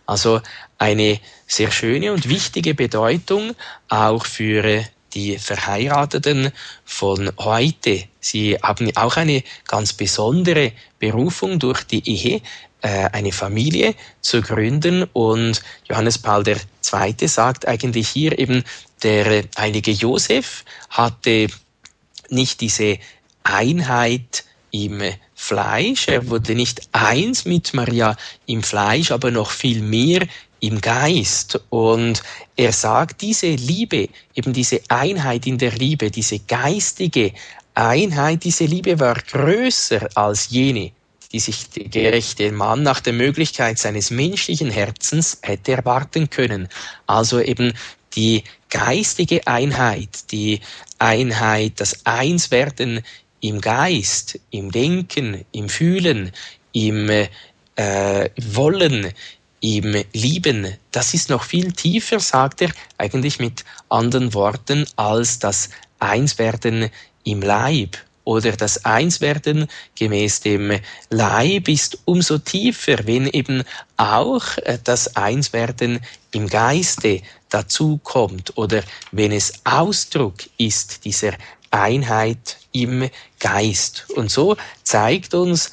[0.07, 0.41] Also
[0.79, 3.55] eine sehr schöne und wichtige Bedeutung
[3.89, 6.53] auch für die Verheirateten
[6.85, 8.05] von heute.
[8.21, 12.43] Sie haben auch eine ganz besondere Berufung durch die Ehe,
[12.83, 15.05] äh, eine Familie zu gründen.
[15.13, 17.29] Und Johannes Paul II.
[17.29, 18.63] sagt eigentlich hier eben,
[19.03, 21.47] der heilige Josef hatte
[22.29, 22.99] nicht diese
[23.43, 25.01] Einheit im
[25.35, 30.27] Fleisch, er wurde nicht eins mit Maria im Fleisch, aber noch viel mehr
[30.67, 31.61] im Geist.
[31.71, 32.23] Und
[32.57, 37.33] er sagt, diese Liebe, eben diese Einheit in der Liebe, diese geistige
[37.75, 40.93] Einheit, diese Liebe war größer als jene,
[41.33, 46.69] die sich der gerechte Mann nach der Möglichkeit seines menschlichen Herzens hätte erwarten können.
[47.07, 47.73] Also eben
[48.15, 50.61] die geistige Einheit, die
[50.99, 53.03] Einheit, das Einswerden
[53.41, 56.33] im Geist, im Denken, im Fühlen,
[56.73, 59.13] im äh, Wollen,
[59.61, 65.71] im Lieben, das ist noch viel tiefer, sagt er, eigentlich mit anderen Worten, als das
[65.99, 66.91] Einswerden
[67.25, 67.97] im Leib.
[68.25, 73.63] Oder das Einswerden gemäß dem Leib ist umso tiefer, wenn eben
[73.97, 76.01] auch äh, das Einswerden
[76.33, 81.35] im Geiste dazu kommt oder wenn es Ausdruck ist dieser
[81.71, 84.07] Einheit im Geist.
[84.17, 85.71] Und so zeigt uns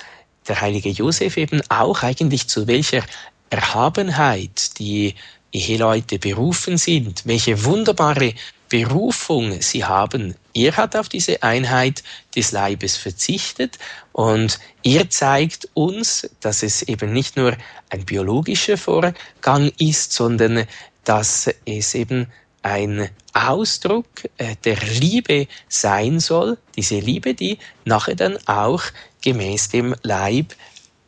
[0.47, 3.03] der heilige Josef eben auch eigentlich zu welcher
[3.53, 5.13] Erhabenheit die
[5.51, 8.33] Eheleute berufen sind, welche wunderbare
[8.67, 10.33] Berufung sie haben.
[10.55, 12.01] Er hat auf diese Einheit
[12.35, 13.77] des Leibes verzichtet
[14.11, 17.55] und er zeigt uns, dass es eben nicht nur
[17.91, 20.65] ein biologischer Vorgang ist, sondern
[21.03, 22.25] dass es eben
[22.63, 28.81] ein Ausdruck äh, der Liebe sein soll, diese Liebe, die nachher dann auch
[29.21, 30.55] gemäß dem Leib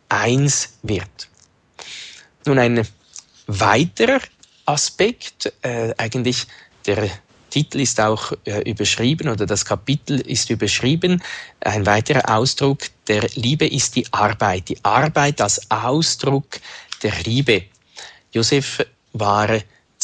[0.10, 1.30] eins wird.
[2.46, 2.88] Nun ein
[3.48, 4.22] weiterer
[4.66, 6.46] Aspekt, äh, eigentlich
[6.86, 7.10] der
[7.50, 11.24] Titel ist auch äh, überschrieben oder das Kapitel ist überschrieben.
[11.62, 14.70] Ein weiterer Ausdruck der Liebe ist die Arbeit.
[14.70, 16.60] Die Arbeit als Ausdruck
[17.02, 17.64] der Liebe.
[18.34, 19.50] Josef war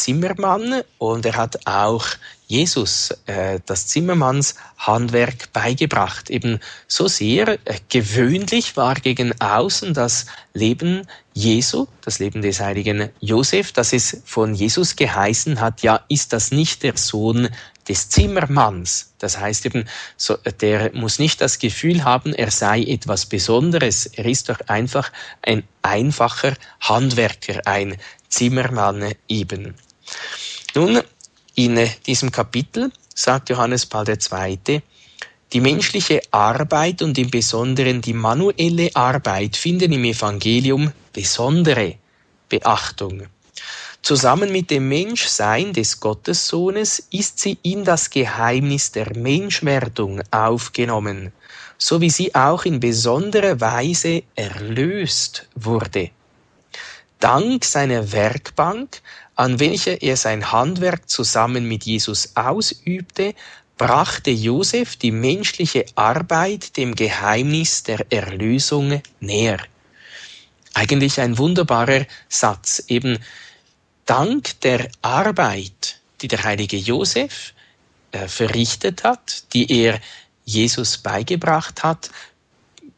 [0.01, 2.05] Zimmermann und er hat auch
[2.47, 6.29] Jesus äh, das Zimmermannshandwerk beigebracht.
[6.29, 13.09] Eben so sehr äh, gewöhnlich war gegen außen das Leben Jesu, das Leben des heiligen
[13.19, 17.47] Josef, dass es von Jesus geheißen hat, ja, ist das nicht der Sohn
[17.87, 19.13] des Zimmermanns?
[19.19, 19.85] Das heißt eben,
[20.17, 24.07] so, der muss nicht das Gefühl haben, er sei etwas Besonderes.
[24.07, 25.11] Er ist doch einfach
[25.41, 27.95] ein einfacher Handwerker, ein
[28.27, 29.75] Zimmermann eben.
[30.75, 31.01] Nun,
[31.55, 34.81] in diesem Kapitel sagt Johannes Paul II.,
[35.53, 41.95] die menschliche Arbeit und im Besonderen die manuelle Arbeit finden im Evangelium besondere
[42.47, 43.23] Beachtung.
[44.01, 51.31] Zusammen mit dem Menschsein des Gottessohnes ist sie in das Geheimnis der Menschwerdung aufgenommen,
[51.77, 56.09] so wie sie auch in besonderer Weise erlöst wurde.
[57.19, 59.01] Dank seiner Werkbank
[59.41, 63.33] an welcher er sein Handwerk zusammen mit Jesus ausübte,
[63.75, 69.57] brachte Josef die menschliche Arbeit dem Geheimnis der Erlösung näher.
[70.75, 73.17] Eigentlich ein wunderbarer Satz, eben
[74.05, 77.55] dank der Arbeit, die der heilige Josef
[78.11, 79.99] äh, verrichtet hat, die er
[80.45, 82.11] Jesus beigebracht hat,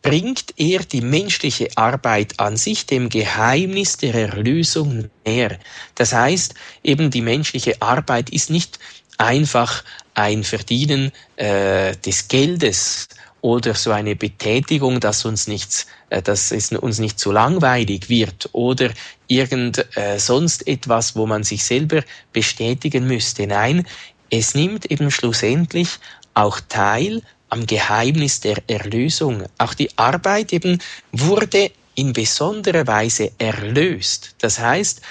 [0.04, 5.58] bringt er die menschliche Arbeit an sich dem Geheimnis der Erlösung näher.
[5.96, 8.78] Das heißt, eben die menschliche Arbeit ist nicht
[9.18, 13.08] einfach ein Verdienen äh, des Geldes
[13.42, 18.50] oder so eine Betätigung, dass uns nichts, äh, dass es uns nicht zu langweilig wird
[18.52, 18.92] oder
[19.28, 22.04] irgend äh, sonst etwas, wo man sich selber
[22.34, 23.48] bestätigen müsste.
[23.48, 23.88] Nein,
[24.30, 25.90] es nimmt eben schlussendlich
[26.34, 27.22] auch teil
[27.54, 29.44] am Geheimnis der Erlösung.
[29.60, 30.80] Auch die Arbeit eben
[31.12, 34.34] wurde in besonderer Weise erlöst.
[34.40, 35.02] Das heißt,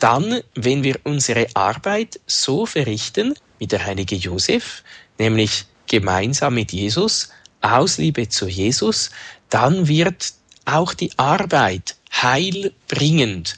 [0.00, 4.82] dann, wenn wir unsere Arbeit so verrichten wie der heilige Josef,
[5.16, 7.28] nämlich gemeinsam mit Jesus
[7.60, 9.10] aus Liebe zu Jesus,
[9.48, 10.34] dann wird
[10.64, 13.56] auch die Arbeit heilbringend.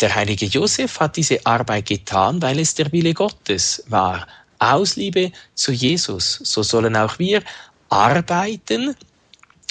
[0.00, 4.26] Der heilige Josef hat diese Arbeit getan, weil es der Wille Gottes war.
[4.72, 6.40] Aus Liebe zu Jesus.
[6.42, 7.42] So sollen auch wir
[7.90, 8.94] arbeiten.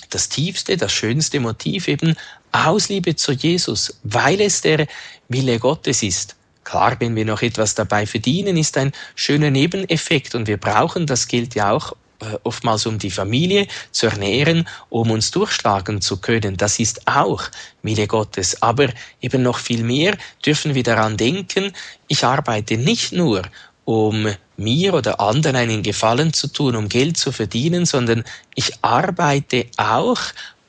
[0.10, 2.16] Das tiefste, das schönste Motiv eben
[2.52, 4.86] aus Liebe zu Jesus, weil es der
[5.28, 6.36] Wille Gottes ist.
[6.64, 11.28] Klar, wenn wir noch etwas dabei verdienen, ist ein schöner Nebeneffekt und wir brauchen, das
[11.28, 16.56] gilt ja auch äh, oftmals um die Familie zu ernähren, um uns durchschlagen zu können.
[16.56, 17.44] Das ist auch
[17.82, 18.62] Wille Gottes.
[18.62, 18.90] Aber
[19.20, 20.16] eben noch viel mehr
[20.46, 21.74] dürfen wir daran denken,
[22.08, 23.42] ich arbeite nicht nur,
[23.86, 24.28] um
[24.58, 28.24] mir oder anderen einen Gefallen zu tun, um Geld zu verdienen, sondern
[28.56, 30.20] ich arbeite auch,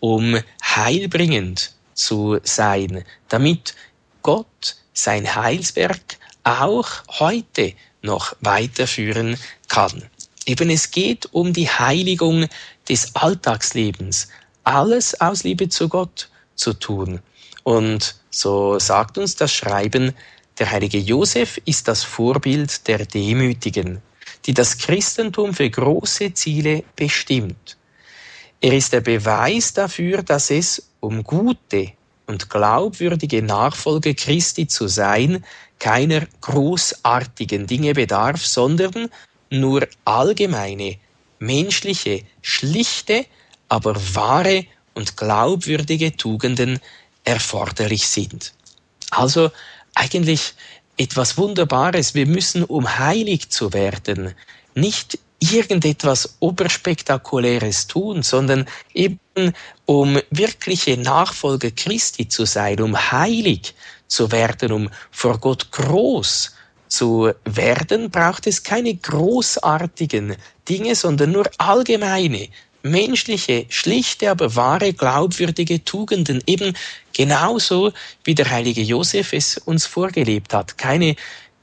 [0.00, 3.74] um heilbringend zu sein, damit
[4.22, 9.38] Gott sein Heilswerk auch heute noch weiterführen
[9.68, 10.02] kann.
[10.46, 12.46] Eben es geht um die Heiligung
[12.88, 14.28] des Alltagslebens,
[14.62, 17.20] alles aus Liebe zu Gott zu tun.
[17.62, 20.12] Und so sagt uns das Schreiben,
[20.58, 24.00] der heilige Josef ist das Vorbild der Demütigen,
[24.46, 27.76] die das Christentum für große Ziele bestimmt.
[28.60, 31.92] Er ist der Beweis dafür, dass es um gute
[32.26, 35.44] und glaubwürdige Nachfolge Christi zu sein,
[35.78, 39.10] keiner großartigen Dinge bedarf, sondern
[39.50, 40.96] nur allgemeine,
[41.38, 43.26] menschliche, schlichte,
[43.68, 46.80] aber wahre und glaubwürdige Tugenden
[47.24, 48.54] erforderlich sind.
[49.10, 49.50] Also
[49.94, 50.54] eigentlich
[50.96, 52.14] etwas Wunderbares.
[52.14, 54.34] Wir müssen, um heilig zu werden,
[54.74, 59.18] nicht irgendetwas Oberspektakuläres tun, sondern eben
[59.84, 63.74] um wirkliche Nachfolger Christi zu sein, um heilig
[64.06, 66.54] zu werden, um vor Gott groß
[66.88, 70.36] zu werden, braucht es keine großartigen
[70.68, 72.48] Dinge, sondern nur allgemeine,
[72.84, 76.76] menschliche, schlichte, aber wahre, glaubwürdige Tugenden, eben
[77.12, 77.92] genauso
[78.24, 80.78] wie der heilige Josef es uns vorgelebt hat.
[80.78, 81.16] Keine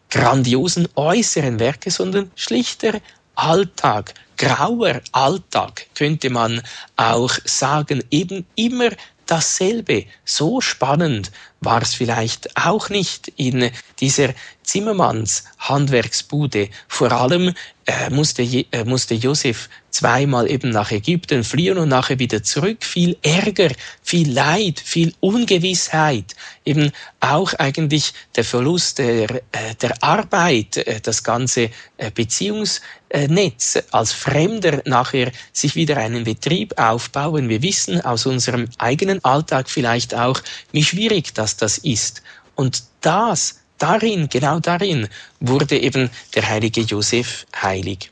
[0.10, 3.00] grandiosen äußeren Werke, sondern schlichter
[3.36, 6.62] Alltag, grauer Alltag, könnte man
[6.98, 8.90] auch sagen, eben immer
[9.28, 10.06] dasselbe.
[10.26, 14.34] So spannend war es vielleicht auch nicht in dieser
[14.72, 16.70] Zimmermanns Handwerksbude.
[16.88, 17.54] Vor allem
[17.86, 22.86] äh, musste, äh, musste Josef zweimal eben nach Ägypten fliehen und nachher wieder zurück.
[22.86, 26.36] Viel Ärger, viel Leid, viel Ungewissheit.
[26.64, 33.84] Eben auch eigentlich der Verlust der, äh, der Arbeit, äh, das ganze äh, Beziehungsnetz.
[33.92, 37.50] Als Fremder nachher sich wieder einen Betrieb aufbauen.
[37.50, 40.40] Wir wissen aus unserem eigenen Alltag vielleicht auch,
[40.72, 42.24] wie schwierig das das ist.
[42.56, 45.08] Und das darin, genau darin,
[45.40, 48.12] wurde eben der heilige Josef heilig.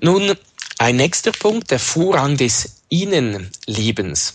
[0.00, 0.34] Nun,
[0.78, 4.34] ein nächster Punkt, der Vorrang des Innenlebens.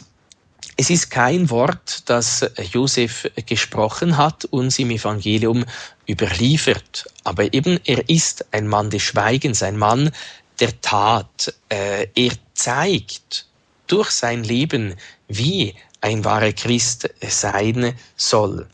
[0.77, 5.65] Es ist kein Wort, das Josef gesprochen hat, uns im Evangelium
[6.09, 7.05] überliefert.
[7.23, 10.11] Aber eben, er ist ein Mann des Schweigens, ein Mann
[10.59, 11.53] der Tat.
[11.69, 13.45] Äh, er zeigt
[13.85, 14.95] durch sein Leben,
[15.27, 18.67] wie ein wahrer Christ sein soll.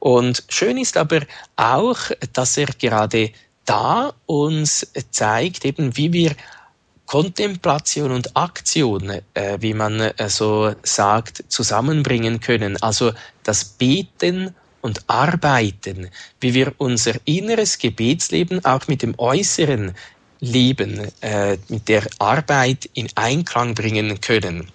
[0.00, 1.20] Und schön ist aber
[1.56, 1.98] auch,
[2.32, 3.30] dass er gerade
[3.64, 6.34] da uns zeigt, eben wie wir
[7.06, 12.80] Kontemplation und Aktion, äh, wie man äh, so sagt, zusammenbringen können.
[12.82, 16.08] Also das Beten und Arbeiten,
[16.40, 19.92] wie wir unser inneres Gebetsleben auch mit dem äußeren
[20.38, 24.68] Leben, äh, mit der Arbeit in Einklang bringen können.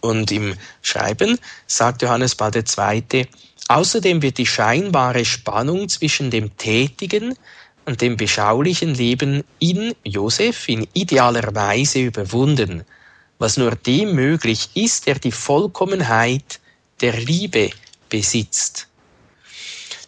[0.00, 3.26] Und im Schreiben sagt Johannes Paul II.,
[3.68, 7.34] Außerdem wird die scheinbare Spannung zwischen dem tätigen
[7.84, 12.84] und dem beschaulichen Leben in Josef in idealer Weise überwunden,
[13.38, 16.60] was nur dem möglich ist, der die Vollkommenheit
[17.00, 17.70] der Liebe
[18.08, 18.88] besitzt.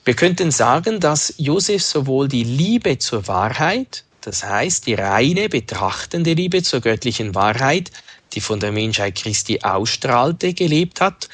[0.04, 6.32] Wir könnten sagen, dass Josef sowohl die Liebe zur Wahrheit, das heißt die reine, betrachtende
[6.32, 7.90] Liebe zur göttlichen Wahrheit,
[8.32, 11.28] die von der Menschheit Christi ausstrahlte, gelebt hat,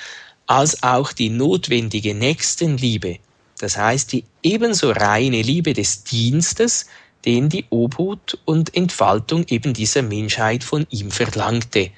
[0.46, 3.18] als auch die notwendige Nächstenliebe,
[3.58, 6.86] das heißt die ebenso reine Liebe des Dienstes,
[7.24, 11.90] den die Obhut und Entfaltung eben dieser Menschheit von ihm verlangte.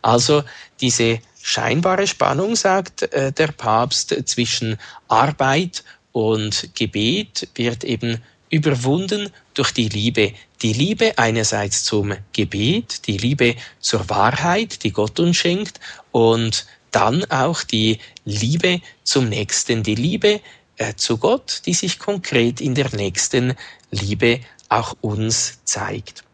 [0.00, 0.42] Also
[0.80, 4.78] diese scheinbare Spannung, sagt äh, der Papst, zwischen
[5.08, 10.32] Arbeit und Gebet wird eben überwunden durch die Liebe.
[10.60, 15.80] Die Liebe einerseits zum Gebet, die Liebe zur Wahrheit, die Gott uns schenkt
[16.10, 20.40] und dann auch die Liebe zum Nächsten, die Liebe
[20.76, 23.54] äh, zu Gott, die sich konkret in der nächsten
[23.90, 26.24] Liebe auch uns zeigt.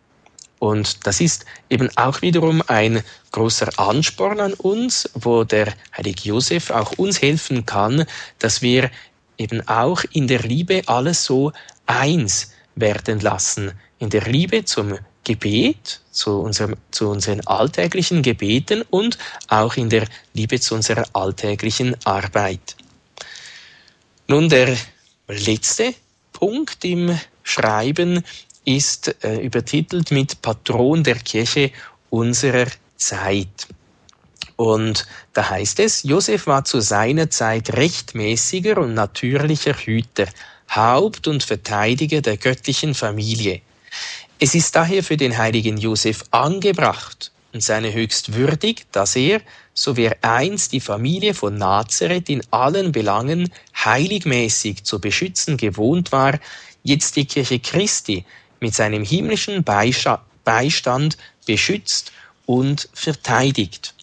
[0.59, 6.71] Und das ist eben auch wiederum ein großer Ansporn an uns, wo der heilige Josef
[6.71, 8.05] auch uns helfen kann,
[8.39, 8.91] dass wir
[9.39, 11.53] eben auch in der Liebe alles so
[11.87, 13.73] eins werden lassen.
[13.99, 14.99] In der Liebe zum
[15.29, 19.19] Gebet, zu, unserem, zu unseren alltäglichen Gebeten und
[19.49, 22.77] auch in der Liebe zu unserer alltäglichen Arbeit.
[24.27, 24.75] Nun der
[25.29, 25.95] letzte
[26.33, 28.25] Punkt im Schreiben
[28.65, 31.73] ist äh, übertitelt mit Patron der Kirche
[32.09, 33.69] unserer Zeit.
[34.57, 40.27] Und da heißt es, Josef war zu seiner Zeit rechtmäßiger und natürlicher Hüter,
[40.71, 43.61] Haupt und Verteidiger der göttlichen Familie.
[44.41, 49.41] Es ist daher für den heiligen Josef angebracht und seine höchst würdig, dass er,
[49.75, 53.51] so wie er einst die Familie von Nazareth in allen Belangen
[53.85, 56.39] heiligmäßig zu beschützen gewohnt war,
[56.85, 58.25] jetzt die Kirche Christi
[58.61, 62.13] mit seinem himmlischen Beistand beschützt
[62.47, 63.95] und verteidigt.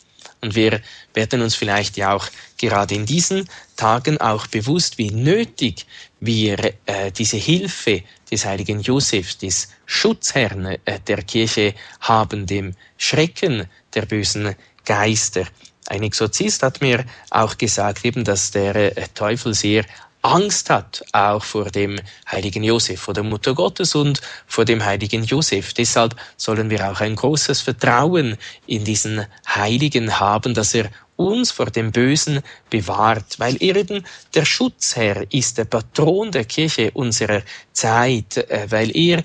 [0.42, 0.82] Und wir
[1.14, 2.28] werden uns vielleicht ja auch
[2.58, 5.86] gerade in diesen Tagen auch bewusst, wie nötig
[6.20, 13.67] wir äh, diese Hilfe des heiligen Josefs, des Schutzherrn äh, der Kirche haben, dem Schrecken
[13.93, 14.55] der bösen
[14.86, 15.45] Geister.
[15.88, 19.86] Ein Exorzist hat mir auch gesagt, eben, dass der äh, Teufel sehr
[20.26, 21.99] Angst hat, auch vor dem
[22.30, 25.73] heiligen Josef, vor der Mutter Gottes und vor dem heiligen Josef.
[25.73, 31.68] Deshalb sollen wir auch ein großes Vertrauen in diesen Heiligen haben, dass er uns vor
[31.68, 37.41] dem Bösen bewahrt, weil er eben der Schutzherr ist, der Patron der Kirche unserer
[37.74, 39.24] Zeit, äh, weil er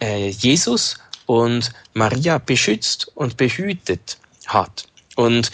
[0.00, 4.86] äh, Jesus und Maria beschützt und behütet hat.
[5.16, 5.50] Und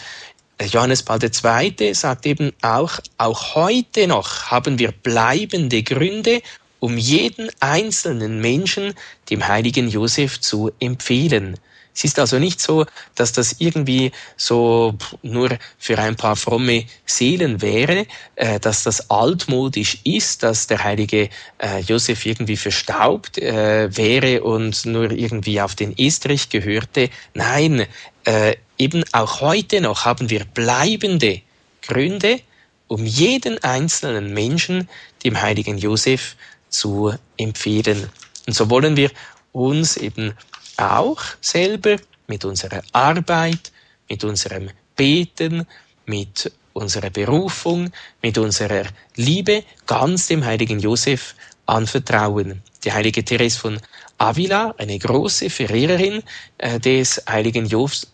[0.61, 1.93] Johannes Paul II.
[1.93, 6.41] sagt eben auch, auch heute noch haben wir bleibende Gründe,
[6.79, 8.93] um jeden einzelnen Menschen
[9.29, 11.57] dem heiligen Josef zu empfehlen.
[11.99, 12.85] Es ist also nicht so,
[13.15, 19.97] dass das irgendwie so nur für ein paar fromme Seelen wäre, äh, dass das altmodisch
[20.05, 21.27] ist, dass der heilige
[21.57, 27.09] äh, Josef irgendwie verstaubt äh, wäre und nur irgendwie auf den Estrich gehörte.
[27.33, 27.85] Nein,
[28.23, 31.41] äh, eben auch heute noch haben wir bleibende
[31.81, 32.39] Gründe,
[32.87, 34.87] um jeden einzelnen Menschen
[35.25, 36.37] dem heiligen Josef
[36.69, 38.09] zu empfehlen.
[38.47, 39.11] Und so wollen wir
[39.51, 40.33] uns eben
[40.79, 43.71] auch selber mit unserer Arbeit,
[44.09, 45.65] mit unserem Beten,
[46.05, 52.61] mit unserer Berufung, mit unserer Liebe ganz dem heiligen Josef anvertrauen.
[52.83, 53.79] Die heilige Therese von
[54.17, 56.23] Avila, eine große Verehrerin
[56.57, 57.65] äh, des heiligen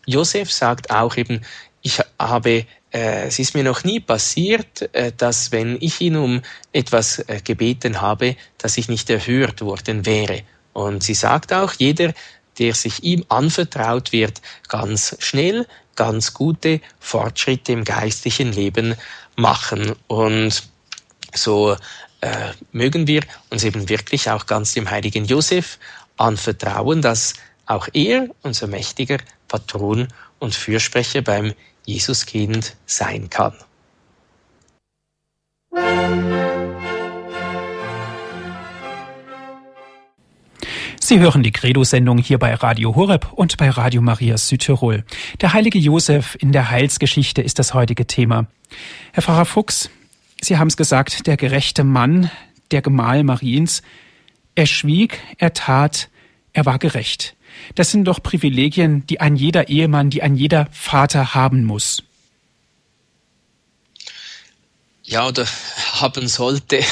[0.06, 1.42] Josef, sagt auch eben,
[1.82, 6.42] ich habe, äh, es ist mir noch nie passiert, äh, dass wenn ich ihn um
[6.74, 10.42] etwas gebeten habe, dass ich nicht erhört worden wäre.
[10.74, 12.14] Und sie sagt auch, jeder,
[12.60, 18.96] der sich ihm anvertraut wird, ganz schnell, ganz gute Fortschritte im geistlichen Leben
[19.36, 19.96] machen.
[20.08, 20.64] Und
[21.34, 21.76] so
[22.22, 25.80] äh, mögen wir uns eben wirklich auch ganz dem heiligen Josef
[26.18, 27.34] anvertrauen, dass
[27.66, 30.08] auch er unser mächtiger Patron
[30.40, 31.54] und Fürsprecher beim
[31.86, 33.54] Jesuskind sein kann.
[41.08, 45.04] Sie hören die Credo-Sendung hier bei Radio Horeb und bei Radio Maria Südtirol.
[45.40, 48.48] Der heilige Josef in der Heilsgeschichte ist das heutige Thema.
[49.14, 49.92] Herr Pfarrer Fuchs,
[50.42, 52.32] Sie haben es gesagt, der gerechte Mann,
[52.72, 53.84] der Gemahl Mariens,
[54.56, 56.10] er schwieg, er tat,
[56.54, 57.36] er war gerecht.
[57.76, 62.02] Das sind doch Privilegien, die ein jeder Ehemann, die ein jeder Vater haben muss.
[65.04, 65.46] Ja, oder
[66.02, 66.84] haben sollte.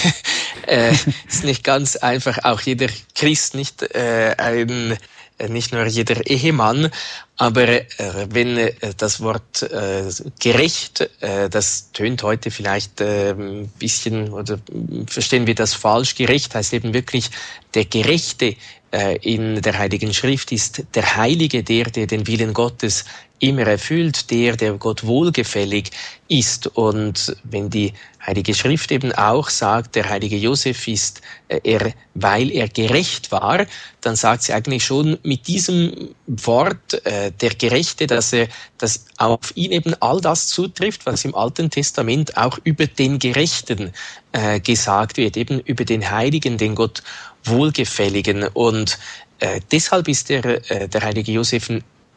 [0.68, 0.94] Äh,
[1.28, 2.44] ist nicht ganz einfach.
[2.44, 4.98] Auch jeder Christ nicht äh, ein
[5.40, 6.92] äh, nicht nur jeder Ehemann,
[7.38, 7.84] aber äh,
[8.30, 10.04] wenn äh, das Wort äh,
[10.40, 14.60] gerecht, äh, das tönt heute vielleicht äh, ein bisschen, oder
[15.08, 17.32] verstehen wir das falsch, gerecht heißt eben wirklich
[17.74, 18.56] der Gerechte
[18.92, 23.06] äh, in der Heiligen Schrift ist der Heilige, der, der den Willen Gottes
[23.44, 25.92] immer erfüllt, der, der Gott wohlgefällig
[26.30, 26.68] ist.
[26.68, 27.94] Und wenn die
[28.26, 33.66] Heilige Schrift eben auch sagt, der heilige Josef ist äh, er, weil er gerecht war,
[34.00, 39.52] dann sagt sie eigentlich schon mit diesem Wort äh, der Gerechte, dass er, dass auf
[39.56, 43.92] ihn eben all das zutrifft, was im Alten Testament auch über den Gerechten
[44.32, 47.04] äh, gesagt wird, eben über den Heiligen, den Gott
[47.44, 48.48] wohlgefälligen.
[48.54, 48.98] Und
[49.40, 51.70] äh, deshalb ist der, äh, der heilige Josef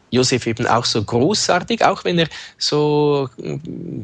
[0.09, 2.27] Josef eben auch so großartig, auch wenn er
[2.57, 3.55] so mm,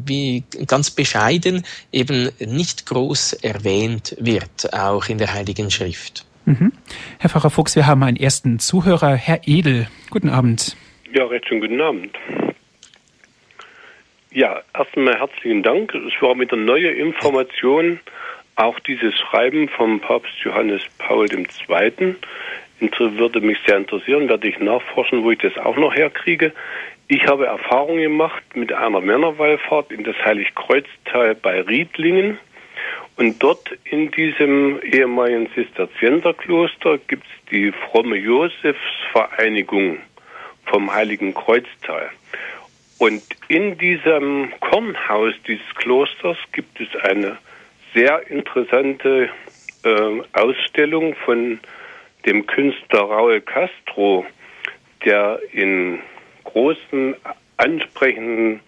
[0.06, 6.26] wie ganz bescheiden eben nicht groß erwähnt wird, auch in der Heiligen Schrift.
[6.46, 6.74] Mhm.
[7.20, 9.88] Herr Pfarrer Fuchs, wir haben einen ersten Zuhörer, Herr Edel.
[10.10, 10.76] Guten Abend.
[11.14, 12.18] Ja, recht schön guten Abend.
[14.32, 15.94] Ja, erstmal herzlichen Dank.
[15.94, 18.00] Es war mit der neuen Information
[18.56, 22.16] auch dieses Schreiben vom Papst Johannes Paul II.
[23.00, 26.54] Würde mich sehr interessieren, werde ich nachforschen, wo ich das auch noch herkriege.
[27.08, 32.38] Ich habe Erfahrung gemacht mit einer Männerwallfahrt in das Heiligkreuztal bei Riedlingen.
[33.16, 40.00] Und dort in diesem ehemaligen Zisterzienserkloster gibt es die fromme Josefsvereinigung
[40.66, 42.10] vom Heiligen Kreuztal.
[42.98, 47.38] Und in diesem Kornhaus dieses Klosters gibt es eine
[47.94, 49.30] sehr interessante
[49.84, 51.60] äh, Ausstellung von
[52.26, 54.26] dem Künstler Raul Castro,
[55.06, 56.00] der in
[56.44, 57.16] großen,
[57.58, 58.62] ansprechenden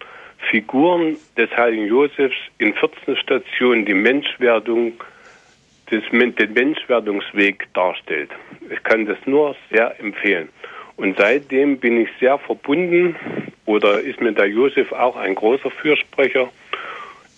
[0.50, 4.92] Figuren des heiligen Josefs in 14 Stationen die Menschwerdung,
[5.90, 8.30] des, den Menschwerdungsweg darstellt.
[8.70, 10.48] Ich kann das nur sehr empfehlen.
[10.96, 13.16] Und seitdem bin ich sehr verbunden
[13.66, 16.48] oder ist mir der Josef auch ein großer Fürsprecher.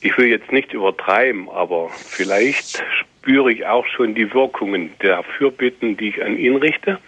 [0.00, 2.82] Ich will jetzt nicht übertreiben, aber vielleicht
[3.28, 6.98] spüre ich auch schon die Wirkungen der Fürbitten, die ich an ihn richte.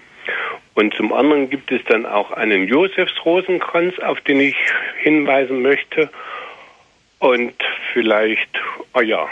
[0.75, 4.55] Und zum anderen gibt es dann auch einen Josefsrosenkranz, auf den ich
[5.03, 6.11] hinweisen möchte.
[7.21, 7.55] Und
[7.95, 8.51] vielleicht,
[8.93, 9.29] ah ja,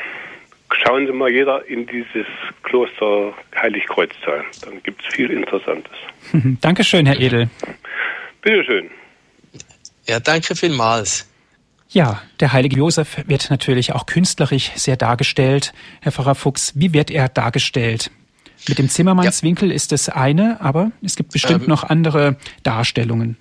[0.83, 2.27] schauen Sie mal jeder in dieses
[2.63, 4.45] Kloster Heiligkreuztal.
[4.65, 5.93] Dann gibt es viel Interessantes.
[6.63, 7.51] Dankeschön, Herr Edel.
[8.41, 8.91] Bitteschön.
[10.07, 11.28] Ja, danke vielmals.
[11.91, 15.73] Ja, der heilige Josef wird natürlich auch künstlerisch sehr dargestellt.
[16.01, 18.11] Herr Pfarrer Fuchs, wie wird er dargestellt?
[18.69, 19.75] Mit dem Zimmermannswinkel ja.
[19.75, 23.39] ist das eine, aber es gibt bestimmt ähm, noch andere Darstellungen.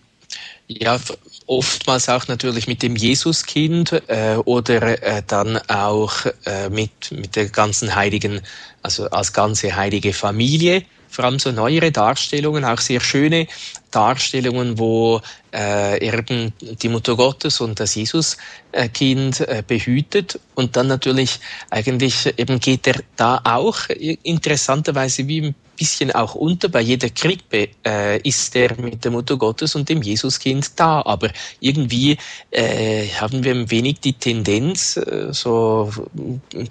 [0.68, 1.00] Ja,
[1.46, 7.48] oftmals auch natürlich mit dem Jesuskind äh, oder äh, dann auch äh, mit, mit der
[7.48, 8.42] ganzen heiligen,
[8.82, 13.48] also als ganze heilige Familie vor allem so neuere Darstellungen, auch sehr schöne
[13.92, 15.22] Darstellungen, wo
[15.54, 20.40] äh, eben die Mutter Gottes und das Jesuskind äh, behütet.
[20.56, 21.40] Und dann natürlich
[21.70, 23.78] eigentlich eben geht er da auch
[24.24, 26.68] interessanterweise wie ein bisschen auch unter.
[26.68, 31.02] Bei jeder Krippe äh, ist er mit der Mutter Gottes und dem Jesuskind da.
[31.04, 31.30] Aber
[31.60, 32.18] irgendwie
[32.52, 35.92] äh, haben wir ein wenig die Tendenz, äh, so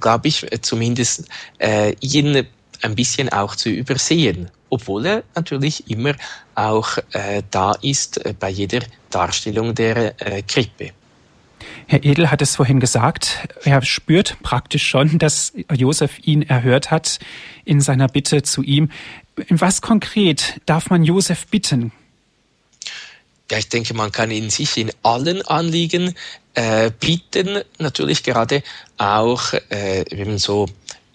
[0.01, 1.29] glaube ich zumindest,
[1.59, 2.47] äh, ihn
[2.83, 6.15] ein bisschen auch zu übersehen, obwohl er natürlich immer
[6.55, 10.93] auch äh, da ist äh, bei jeder Darstellung der äh, Krippe.
[11.87, 17.19] Herr Edel hat es vorhin gesagt, er spürt praktisch schon, dass Josef ihn erhört hat
[17.65, 18.91] in seiner Bitte zu ihm.
[19.49, 21.93] Was konkret darf man Josef bitten?
[23.51, 26.15] Ja, ich denke, man kann ihn sich in allen Anliegen
[26.55, 28.63] äh, bitten, natürlich gerade
[28.99, 30.67] auch äh, eben so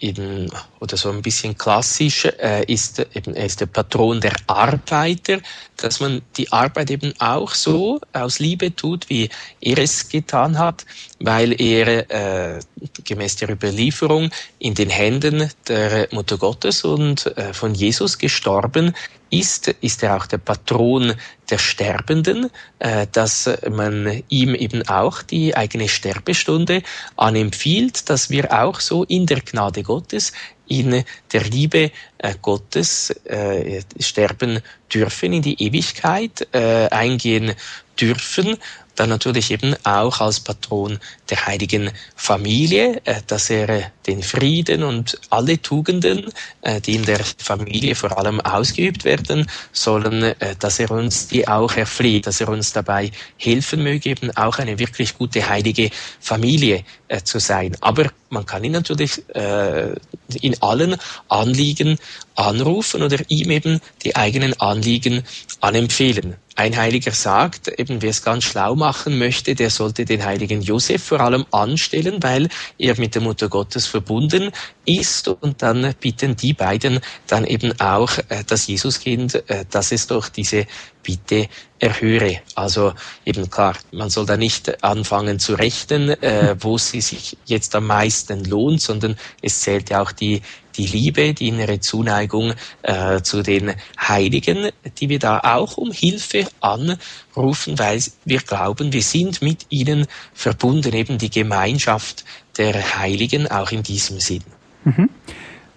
[0.01, 5.39] eben oder so ein bisschen klassisch äh, ist eben er ist der Patron der Arbeiter,
[5.83, 9.29] dass man die Arbeit eben auch so aus Liebe tut, wie
[9.59, 10.85] er es getan hat,
[11.19, 12.59] weil er äh,
[13.03, 14.29] gemäß der Überlieferung
[14.59, 18.93] in den Händen der Mutter Gottes und äh, von Jesus gestorben
[19.31, 21.13] ist, ist er auch der Patron
[21.49, 26.83] der Sterbenden, äh, dass man ihm eben auch die eigene Sterbestunde
[27.15, 30.33] anempfiehlt, dass wir auch so in der Gnade Gottes
[30.71, 31.03] in
[31.33, 34.61] der Liebe äh, Gottes äh, sterben
[34.93, 37.53] dürfen, in die Ewigkeit äh, eingehen
[37.99, 38.57] dürfen.
[38.95, 40.99] Dann natürlich eben auch als Patron
[41.29, 46.31] der heiligen Familie, dass er den Frieden und alle Tugenden,
[46.61, 51.47] äh, die in der Familie vor allem ausgeübt werden sollen, äh, dass er uns die
[51.47, 55.89] auch erfleht, dass er uns dabei helfen möge, eben auch eine wirklich gute heilige
[56.19, 56.83] Familie
[57.23, 57.75] zu sein.
[57.81, 60.95] Aber man kann ihn natürlich in allen
[61.27, 61.97] Anliegen
[62.35, 65.23] anrufen oder ihm eben die eigenen Anliegen
[65.59, 66.35] anempfehlen.
[66.55, 71.03] Ein Heiliger sagt, eben wer es ganz schlau machen möchte, der sollte den heiligen Josef
[71.03, 74.51] vor allem anstellen, weil er mit der Mutter Gottes verbunden
[74.85, 80.07] ist und dann bitten die beiden dann eben auch äh, das Jesuskind, äh, dass es
[80.07, 80.65] doch diese
[81.03, 81.47] Bitte
[81.79, 82.41] erhöre.
[82.55, 82.93] Also
[83.25, 87.87] eben klar, man soll da nicht anfangen zu rechnen, äh, wo sie sich jetzt am
[87.87, 90.41] meisten lohnt, sondern es zählt ja auch die
[90.77, 96.47] die Liebe, die innere Zuneigung äh, zu den Heiligen, die wir da auch um Hilfe
[96.59, 102.23] anrufen, weil wir glauben, wir sind mit ihnen verbunden, eben die Gemeinschaft
[102.57, 104.43] der Heiligen auch in diesem Sinn.
[104.83, 105.09] Mhm.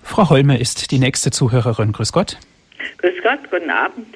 [0.03, 1.93] Frau Holme ist die nächste Zuhörerin.
[1.93, 2.39] Grüß Gott.
[2.99, 4.07] Grüß Gott, guten Abend.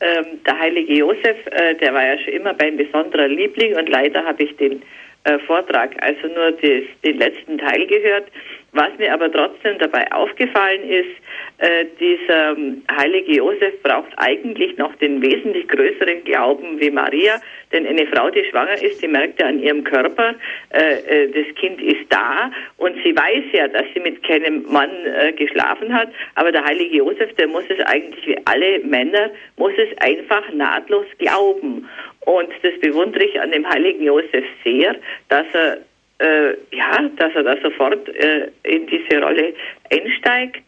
[0.00, 4.24] Ähm, der heilige Josef, äh, der war ja schon immer mein besonderer Liebling und leider
[4.24, 4.82] habe ich den
[5.26, 8.26] äh, Vortrag, also nur des, den letzten Teil gehört,
[8.72, 11.16] was mir aber trotzdem dabei aufgefallen ist,
[11.58, 17.40] äh, dieser ähm, heilige Josef braucht eigentlich noch den wesentlich größeren Glauben wie Maria,
[17.72, 20.34] denn eine Frau, die schwanger ist, die merkt ja an ihrem Körper,
[20.74, 24.90] äh, äh, das Kind ist da und sie weiß ja, dass sie mit keinem Mann
[25.06, 29.72] äh, geschlafen hat, aber der heilige Josef, der muss es eigentlich wie alle Männer, muss
[29.78, 31.88] es einfach nahtlos glauben.
[32.26, 34.94] Und das bewundere ich an dem heiligen Josef sehr,
[35.28, 35.78] dass er
[36.18, 39.54] äh, ja, dass er da sofort äh, in diese Rolle
[39.90, 40.62] einsteigt.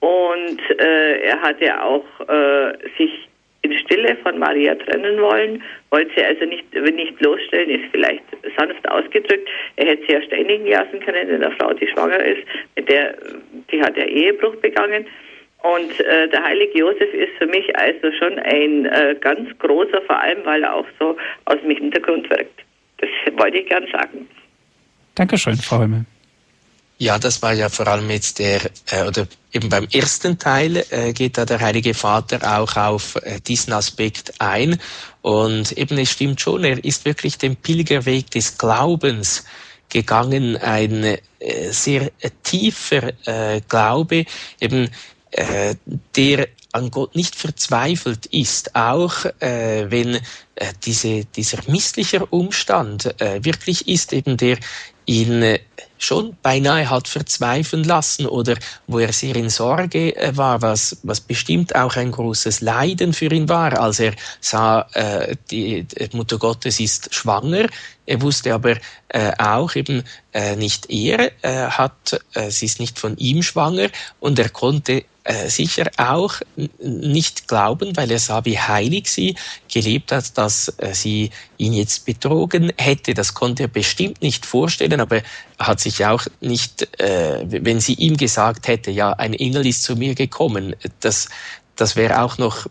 [0.00, 3.28] Und äh, er hat ja auch äh, sich
[3.62, 8.22] in Stille von Maria trennen wollen, wollte sie also nicht, nicht bloßstellen, ist vielleicht
[8.56, 9.48] sanft ausgedrückt.
[9.76, 12.42] Er hätte sie ja steinigen lassen können, denn eine Frau, die schwanger ist,
[12.76, 13.16] mit der,
[13.70, 15.06] die hat ja Ehebruch begangen.
[15.62, 20.20] Und äh, der heilige Josef ist für mich also schon ein äh, ganz großer, vor
[20.20, 22.62] allem weil er auch so aus dem Hintergrund wirkt.
[22.98, 24.28] Das wollte ich gern sagen.
[25.14, 26.04] Dankeschön, Frau Himmel.
[26.98, 31.12] Ja, das war ja vor allem jetzt der, äh, oder eben beim ersten Teil äh,
[31.12, 34.80] geht da der Heilige Vater auch auf äh, diesen Aspekt ein.
[35.20, 39.44] Und eben es stimmt schon, er ist wirklich den Pilgerweg des Glaubens
[39.90, 41.18] gegangen, ein äh,
[41.70, 44.24] sehr äh, tiefer äh, Glaube,
[44.60, 44.88] eben
[45.30, 45.74] äh,
[46.14, 50.20] der an Gott nicht verzweifelt ist, auch äh, wenn äh,
[50.84, 54.58] diese, dieser missliche Umstand äh, wirklich ist, eben der
[55.06, 55.60] ihn äh,
[55.98, 58.56] schon beinahe hat verzweifeln lassen oder
[58.86, 63.32] wo er sehr in Sorge äh, war, was, was bestimmt auch ein großes Leiden für
[63.32, 67.68] ihn war, als er sah, äh, die, die Mutter Gottes ist schwanger.
[68.04, 68.76] Er wusste aber
[69.08, 73.88] äh, auch eben äh, nicht er äh, hat, äh, sie ist nicht von ihm schwanger
[74.20, 76.40] und er konnte äh, sicher auch
[76.78, 79.34] nicht glauben, weil er sah, wie heilig sie
[79.72, 83.12] gelebt hat, dass äh, sie ihn jetzt betrogen hätte.
[83.12, 85.22] Das konnte er bestimmt nicht vorstellen, aber
[85.58, 89.82] er hat sich auch nicht, äh, wenn sie ihm gesagt hätte, ja, ein Engel ist
[89.82, 91.28] zu mir gekommen, das,
[91.74, 92.66] das wäre auch noch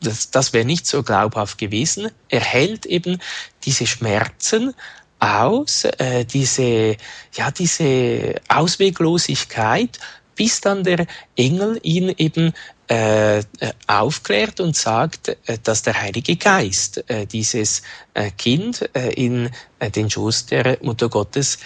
[0.00, 2.10] das, das wäre nicht so glaubhaft gewesen.
[2.28, 3.20] Er hält eben
[3.64, 4.74] diese Schmerzen
[5.18, 6.96] aus, äh, diese,
[7.34, 9.98] ja, diese Ausweglosigkeit
[10.34, 11.06] bis dann der
[11.36, 12.52] Engel ihn eben
[12.88, 13.42] äh,
[13.86, 17.82] aufklärt und sagt, äh, dass der Heilige Geist äh, dieses
[18.12, 21.58] äh, Kind äh, in äh, den Schoß der Mutter Gottes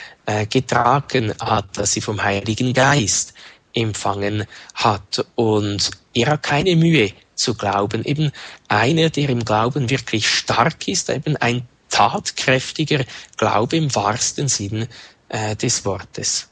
[0.51, 3.33] getragen hat, dass sie vom Heiligen Geist
[3.73, 4.45] empfangen
[4.75, 5.25] hat.
[5.37, 8.05] Und er hat keine Mühe zu glauben.
[8.05, 8.31] Eben
[8.69, 13.07] einer, der im Glauben wirklich stark ist, eben ein tatkräftiger
[13.39, 14.87] Glaube im wahrsten Sinn
[15.33, 16.48] des Wortes.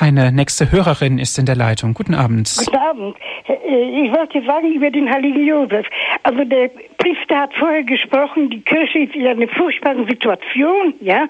[0.00, 1.92] Eine nächste Hörerin ist in der Leitung.
[1.92, 2.54] Guten Abend.
[2.56, 3.16] Guten Abend.
[3.48, 5.86] Äh, ich wollte sagen über den heiligen Josef.
[6.22, 11.26] Also der Priester hat vorher gesprochen, die Kirche ist in einer furchtbaren Situation, ja,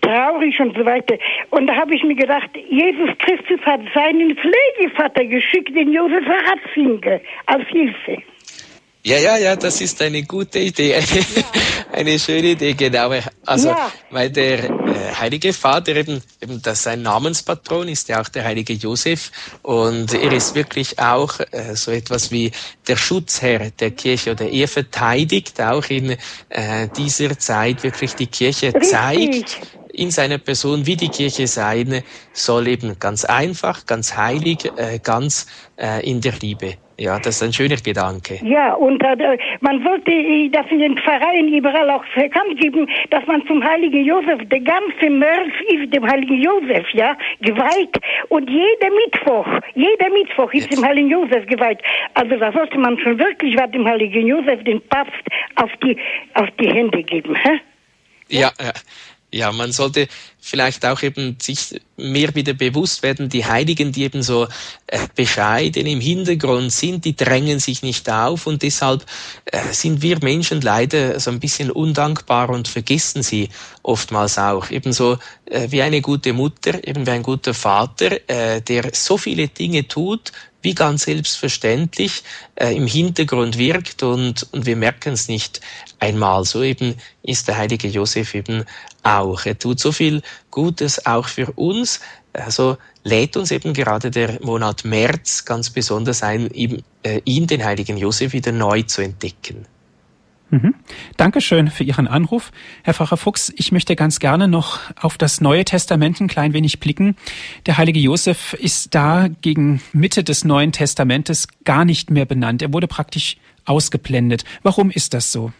[0.00, 1.18] traurig und so weiter.
[1.50, 7.20] Und da habe ich mir gedacht, Jesus Christus hat seinen Pflegevater geschickt, den Josef Ratzinger,
[7.46, 8.22] als Hilfe.
[9.04, 11.44] Ja, ja, ja, das ist eine gute Idee, eine, ja.
[11.92, 13.12] eine schöne Idee, genau.
[13.44, 13.90] Also, ja.
[14.10, 18.74] weil der äh, Heilige Vater eben, eben das sein Namenspatron ist ja auch der Heilige
[18.74, 19.32] Josef
[19.62, 22.52] und er ist wirklich auch äh, so etwas wie
[22.86, 26.16] der Schutzherr der Kirche oder er verteidigt auch in
[26.50, 28.88] äh, dieser Zeit wirklich die Kirche, Richtig.
[28.88, 29.60] zeigt
[29.92, 35.46] in seiner Person, wie die Kirche sein soll, eben ganz einfach, ganz heilig, äh, ganz
[35.76, 36.74] äh, in der Liebe.
[36.98, 38.38] Ja, das ist ein schöner Gedanke.
[38.44, 40.12] Ja, und äh, man sollte
[40.50, 45.10] das in den Pfarreien überall auch bekannt geben, dass man zum heiligen Josef, der ganze
[45.10, 47.98] Mörf ist dem heiligen Josef, ja, geweiht.
[48.28, 51.80] Und jeder Mittwoch, jeder Mittwoch ist dem heiligen Josef geweiht.
[52.14, 55.24] Also da sollte man schon wirklich was dem heiligen Josef, den Papst,
[55.56, 55.96] auf die,
[56.34, 57.34] auf die Hände geben.
[57.34, 57.60] Hä?
[58.28, 58.72] Ja, ja.
[59.34, 60.08] Ja, man sollte
[60.38, 64.46] vielleicht auch eben sich mehr wieder bewusst werden, die Heiligen, die eben so
[64.88, 69.06] äh, bescheiden im Hintergrund sind, die drängen sich nicht auf und deshalb
[69.46, 73.48] äh, sind wir Menschen leider so ein bisschen undankbar und vergessen sie
[73.82, 74.68] oftmals auch.
[74.68, 75.16] Ebenso
[75.46, 79.88] äh, wie eine gute Mutter, eben wie ein guter Vater, äh, der so viele Dinge
[79.88, 82.22] tut, wie ganz selbstverständlich
[82.54, 85.60] äh, im Hintergrund wirkt und, und wir merken es nicht
[85.98, 86.44] einmal.
[86.44, 88.64] So eben ist der heilige Josef eben
[89.02, 89.44] auch.
[89.46, 92.00] Er tut so viel Gutes auch für uns.
[92.32, 97.64] Also lädt uns eben gerade der Monat März ganz besonders ein, ihm, äh, ihn, den
[97.64, 99.66] heiligen Josef, wieder neu zu entdecken.
[100.52, 100.74] Mhm.
[101.16, 102.52] Dankeschön für Ihren Anruf.
[102.82, 106.78] Herr Pfarrer Fuchs, ich möchte ganz gerne noch auf das Neue Testament ein klein wenig
[106.78, 107.16] blicken.
[107.64, 112.60] Der heilige Josef ist da gegen Mitte des Neuen Testamentes gar nicht mehr benannt.
[112.60, 114.44] Er wurde praktisch ausgeblendet.
[114.62, 115.52] Warum ist das so?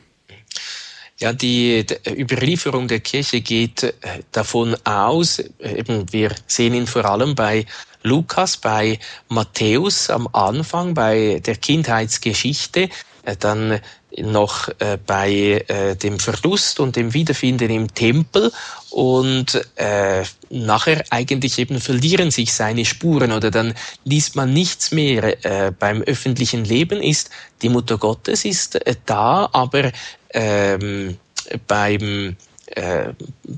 [1.19, 3.93] Ja, die, Überlieferung der Kirche geht äh,
[4.33, 7.67] davon aus, äh, eben wir sehen ihn vor allem bei
[8.03, 8.99] Lukas, bei
[9.29, 12.89] Matthäus am Anfang, bei der Kindheitsgeschichte,
[13.25, 13.81] äh, dann
[14.19, 18.53] noch äh, bei äh, dem Verlust und dem Wiederfinden im Tempel
[18.91, 25.45] und äh, nachher eigentlich eben verlieren sich seine Spuren oder dann liest man nichts mehr
[25.45, 27.31] äh, beim öffentlichen Leben ist.
[27.63, 29.93] Die Mutter Gottes ist äh, da aber
[30.35, 31.17] ähm,
[31.67, 32.37] beim
[32.67, 33.13] äh,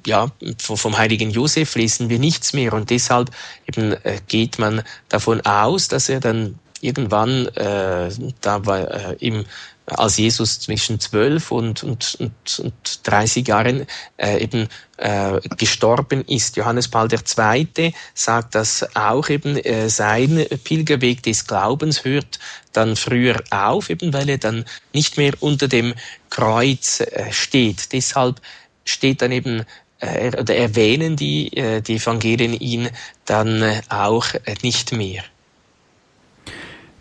[0.07, 3.31] ja, vom heiligen Josef lesen wir nichts mehr und deshalb
[3.67, 9.45] eben äh, geht man davon aus, dass er dann irgendwann äh, da war äh, im
[9.87, 16.57] als Jesus zwischen zwölf und, und, und, und 30 Jahren äh, eben äh, gestorben ist.
[16.57, 17.93] Johannes Paul II.
[18.15, 22.39] sagt, dass auch eben äh, sein Pilgerweg des Glaubens hört
[22.73, 25.95] dann früher auf, eben weil er dann nicht mehr unter dem
[26.31, 27.93] Kreuz äh, steht.
[27.93, 28.41] Deshalb
[28.85, 29.65] steht dann eben
[30.01, 32.89] äh, oder erwähnen die, äh, die Evangelien ihn
[33.27, 35.25] dann äh, auch äh, nicht mehr.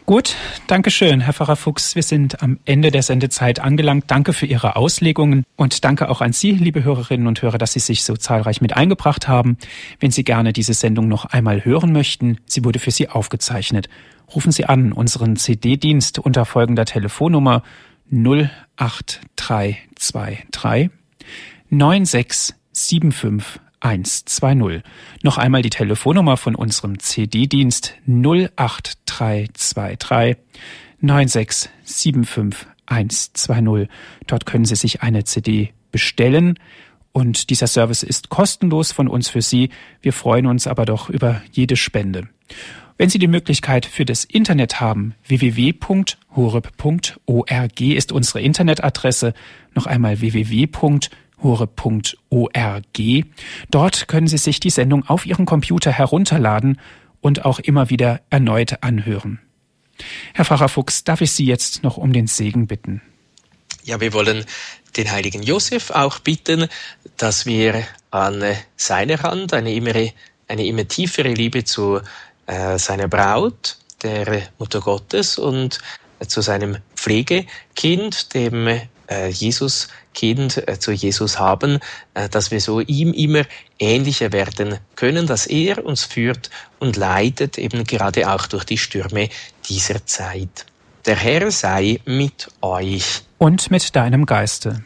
[0.06, 0.36] Gut,
[0.68, 1.96] danke schön, Herr Pfarrer Fuchs.
[1.96, 4.04] Wir sind am Ende der Sendezeit angelangt.
[4.08, 7.80] Danke für Ihre Auslegungen und danke auch an Sie, liebe Hörerinnen und Hörer, dass Sie
[7.80, 9.58] sich so zahlreich mit eingebracht haben.
[10.02, 13.88] Wenn Sie gerne diese Sendung noch einmal hören möchten, sie wurde für Sie aufgezeichnet.
[14.36, 17.64] Rufen Sie an unseren CD-Dienst unter folgender Telefonnummer
[18.12, 20.90] 08323
[21.70, 24.82] 9675 120.
[25.22, 30.38] Noch einmal die Telefonnummer von unserem CD-Dienst 08323
[31.02, 33.90] 9675 120.
[34.28, 36.58] Dort können Sie sich eine CD bestellen
[37.12, 39.70] und dieser Service ist kostenlos von uns für Sie.
[40.02, 42.30] Wir freuen uns aber doch über jede Spende.
[42.98, 49.34] Wenn Sie die Möglichkeit für das Internet haben, www.horeb.org ist unsere Internetadresse.
[49.74, 53.26] Noch einmal www.horeb.org hore.org.
[53.70, 56.80] Dort können Sie sich die Sendung auf Ihren Computer herunterladen
[57.22, 59.40] und auch immer wieder erneut anhören.
[60.34, 63.02] Herr Pfarrer Fuchs, darf ich Sie jetzt noch um den Segen bitten?
[63.84, 64.46] Ja, wir wollen
[64.96, 66.68] den heiligen Josef auch bitten,
[67.18, 68.44] dass wir an
[68.78, 69.94] seiner Hand eine immer,
[70.48, 72.00] eine immer tiefere Liebe zu
[72.46, 75.80] äh, seiner Braut, der Mutter Gottes und
[76.28, 78.82] zu seinem Pflegekind, dem
[79.30, 81.80] Jesus Kind äh, zu Jesus haben,
[82.14, 83.44] äh, dass wir so ihm immer
[83.80, 86.50] ähnlicher werden können, dass er uns führt
[86.80, 89.30] und leitet, eben gerade auch durch die Stürme
[89.68, 90.66] dieser Zeit.
[91.06, 93.24] Der Herr sei mit euch.
[93.38, 94.84] Und mit deinem Geiste.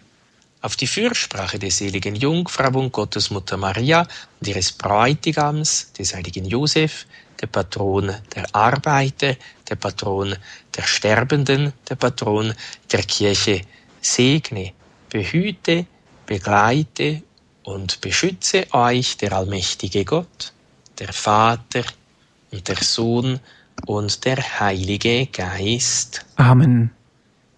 [0.62, 4.08] Auf die Fürsprache der seligen Jungfrau und Gottesmutter Maria
[4.40, 7.06] und ihres Bräutigams, des heiligen Josef,
[7.40, 9.36] der Patron der Arbeiter,
[9.70, 10.36] der Patron
[10.76, 12.54] der Sterbenden, der Patron
[12.92, 13.62] der Kirche,
[14.08, 14.74] segne
[15.10, 15.86] behüte,
[16.26, 17.24] begleite
[17.64, 20.54] und beschütze euch der allmächtige Gott,
[21.00, 21.84] der Vater
[22.52, 23.40] und der Sohn
[23.86, 26.26] und der Heilige Geist.
[26.36, 26.92] Amen.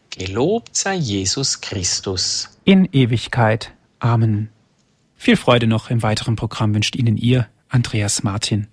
[0.09, 2.49] Gelobt sei Jesus Christus.
[2.65, 3.71] In Ewigkeit.
[3.99, 4.49] Amen.
[5.15, 8.67] Viel Freude noch im weiteren Programm wünscht Ihnen Ihr Andreas Martin.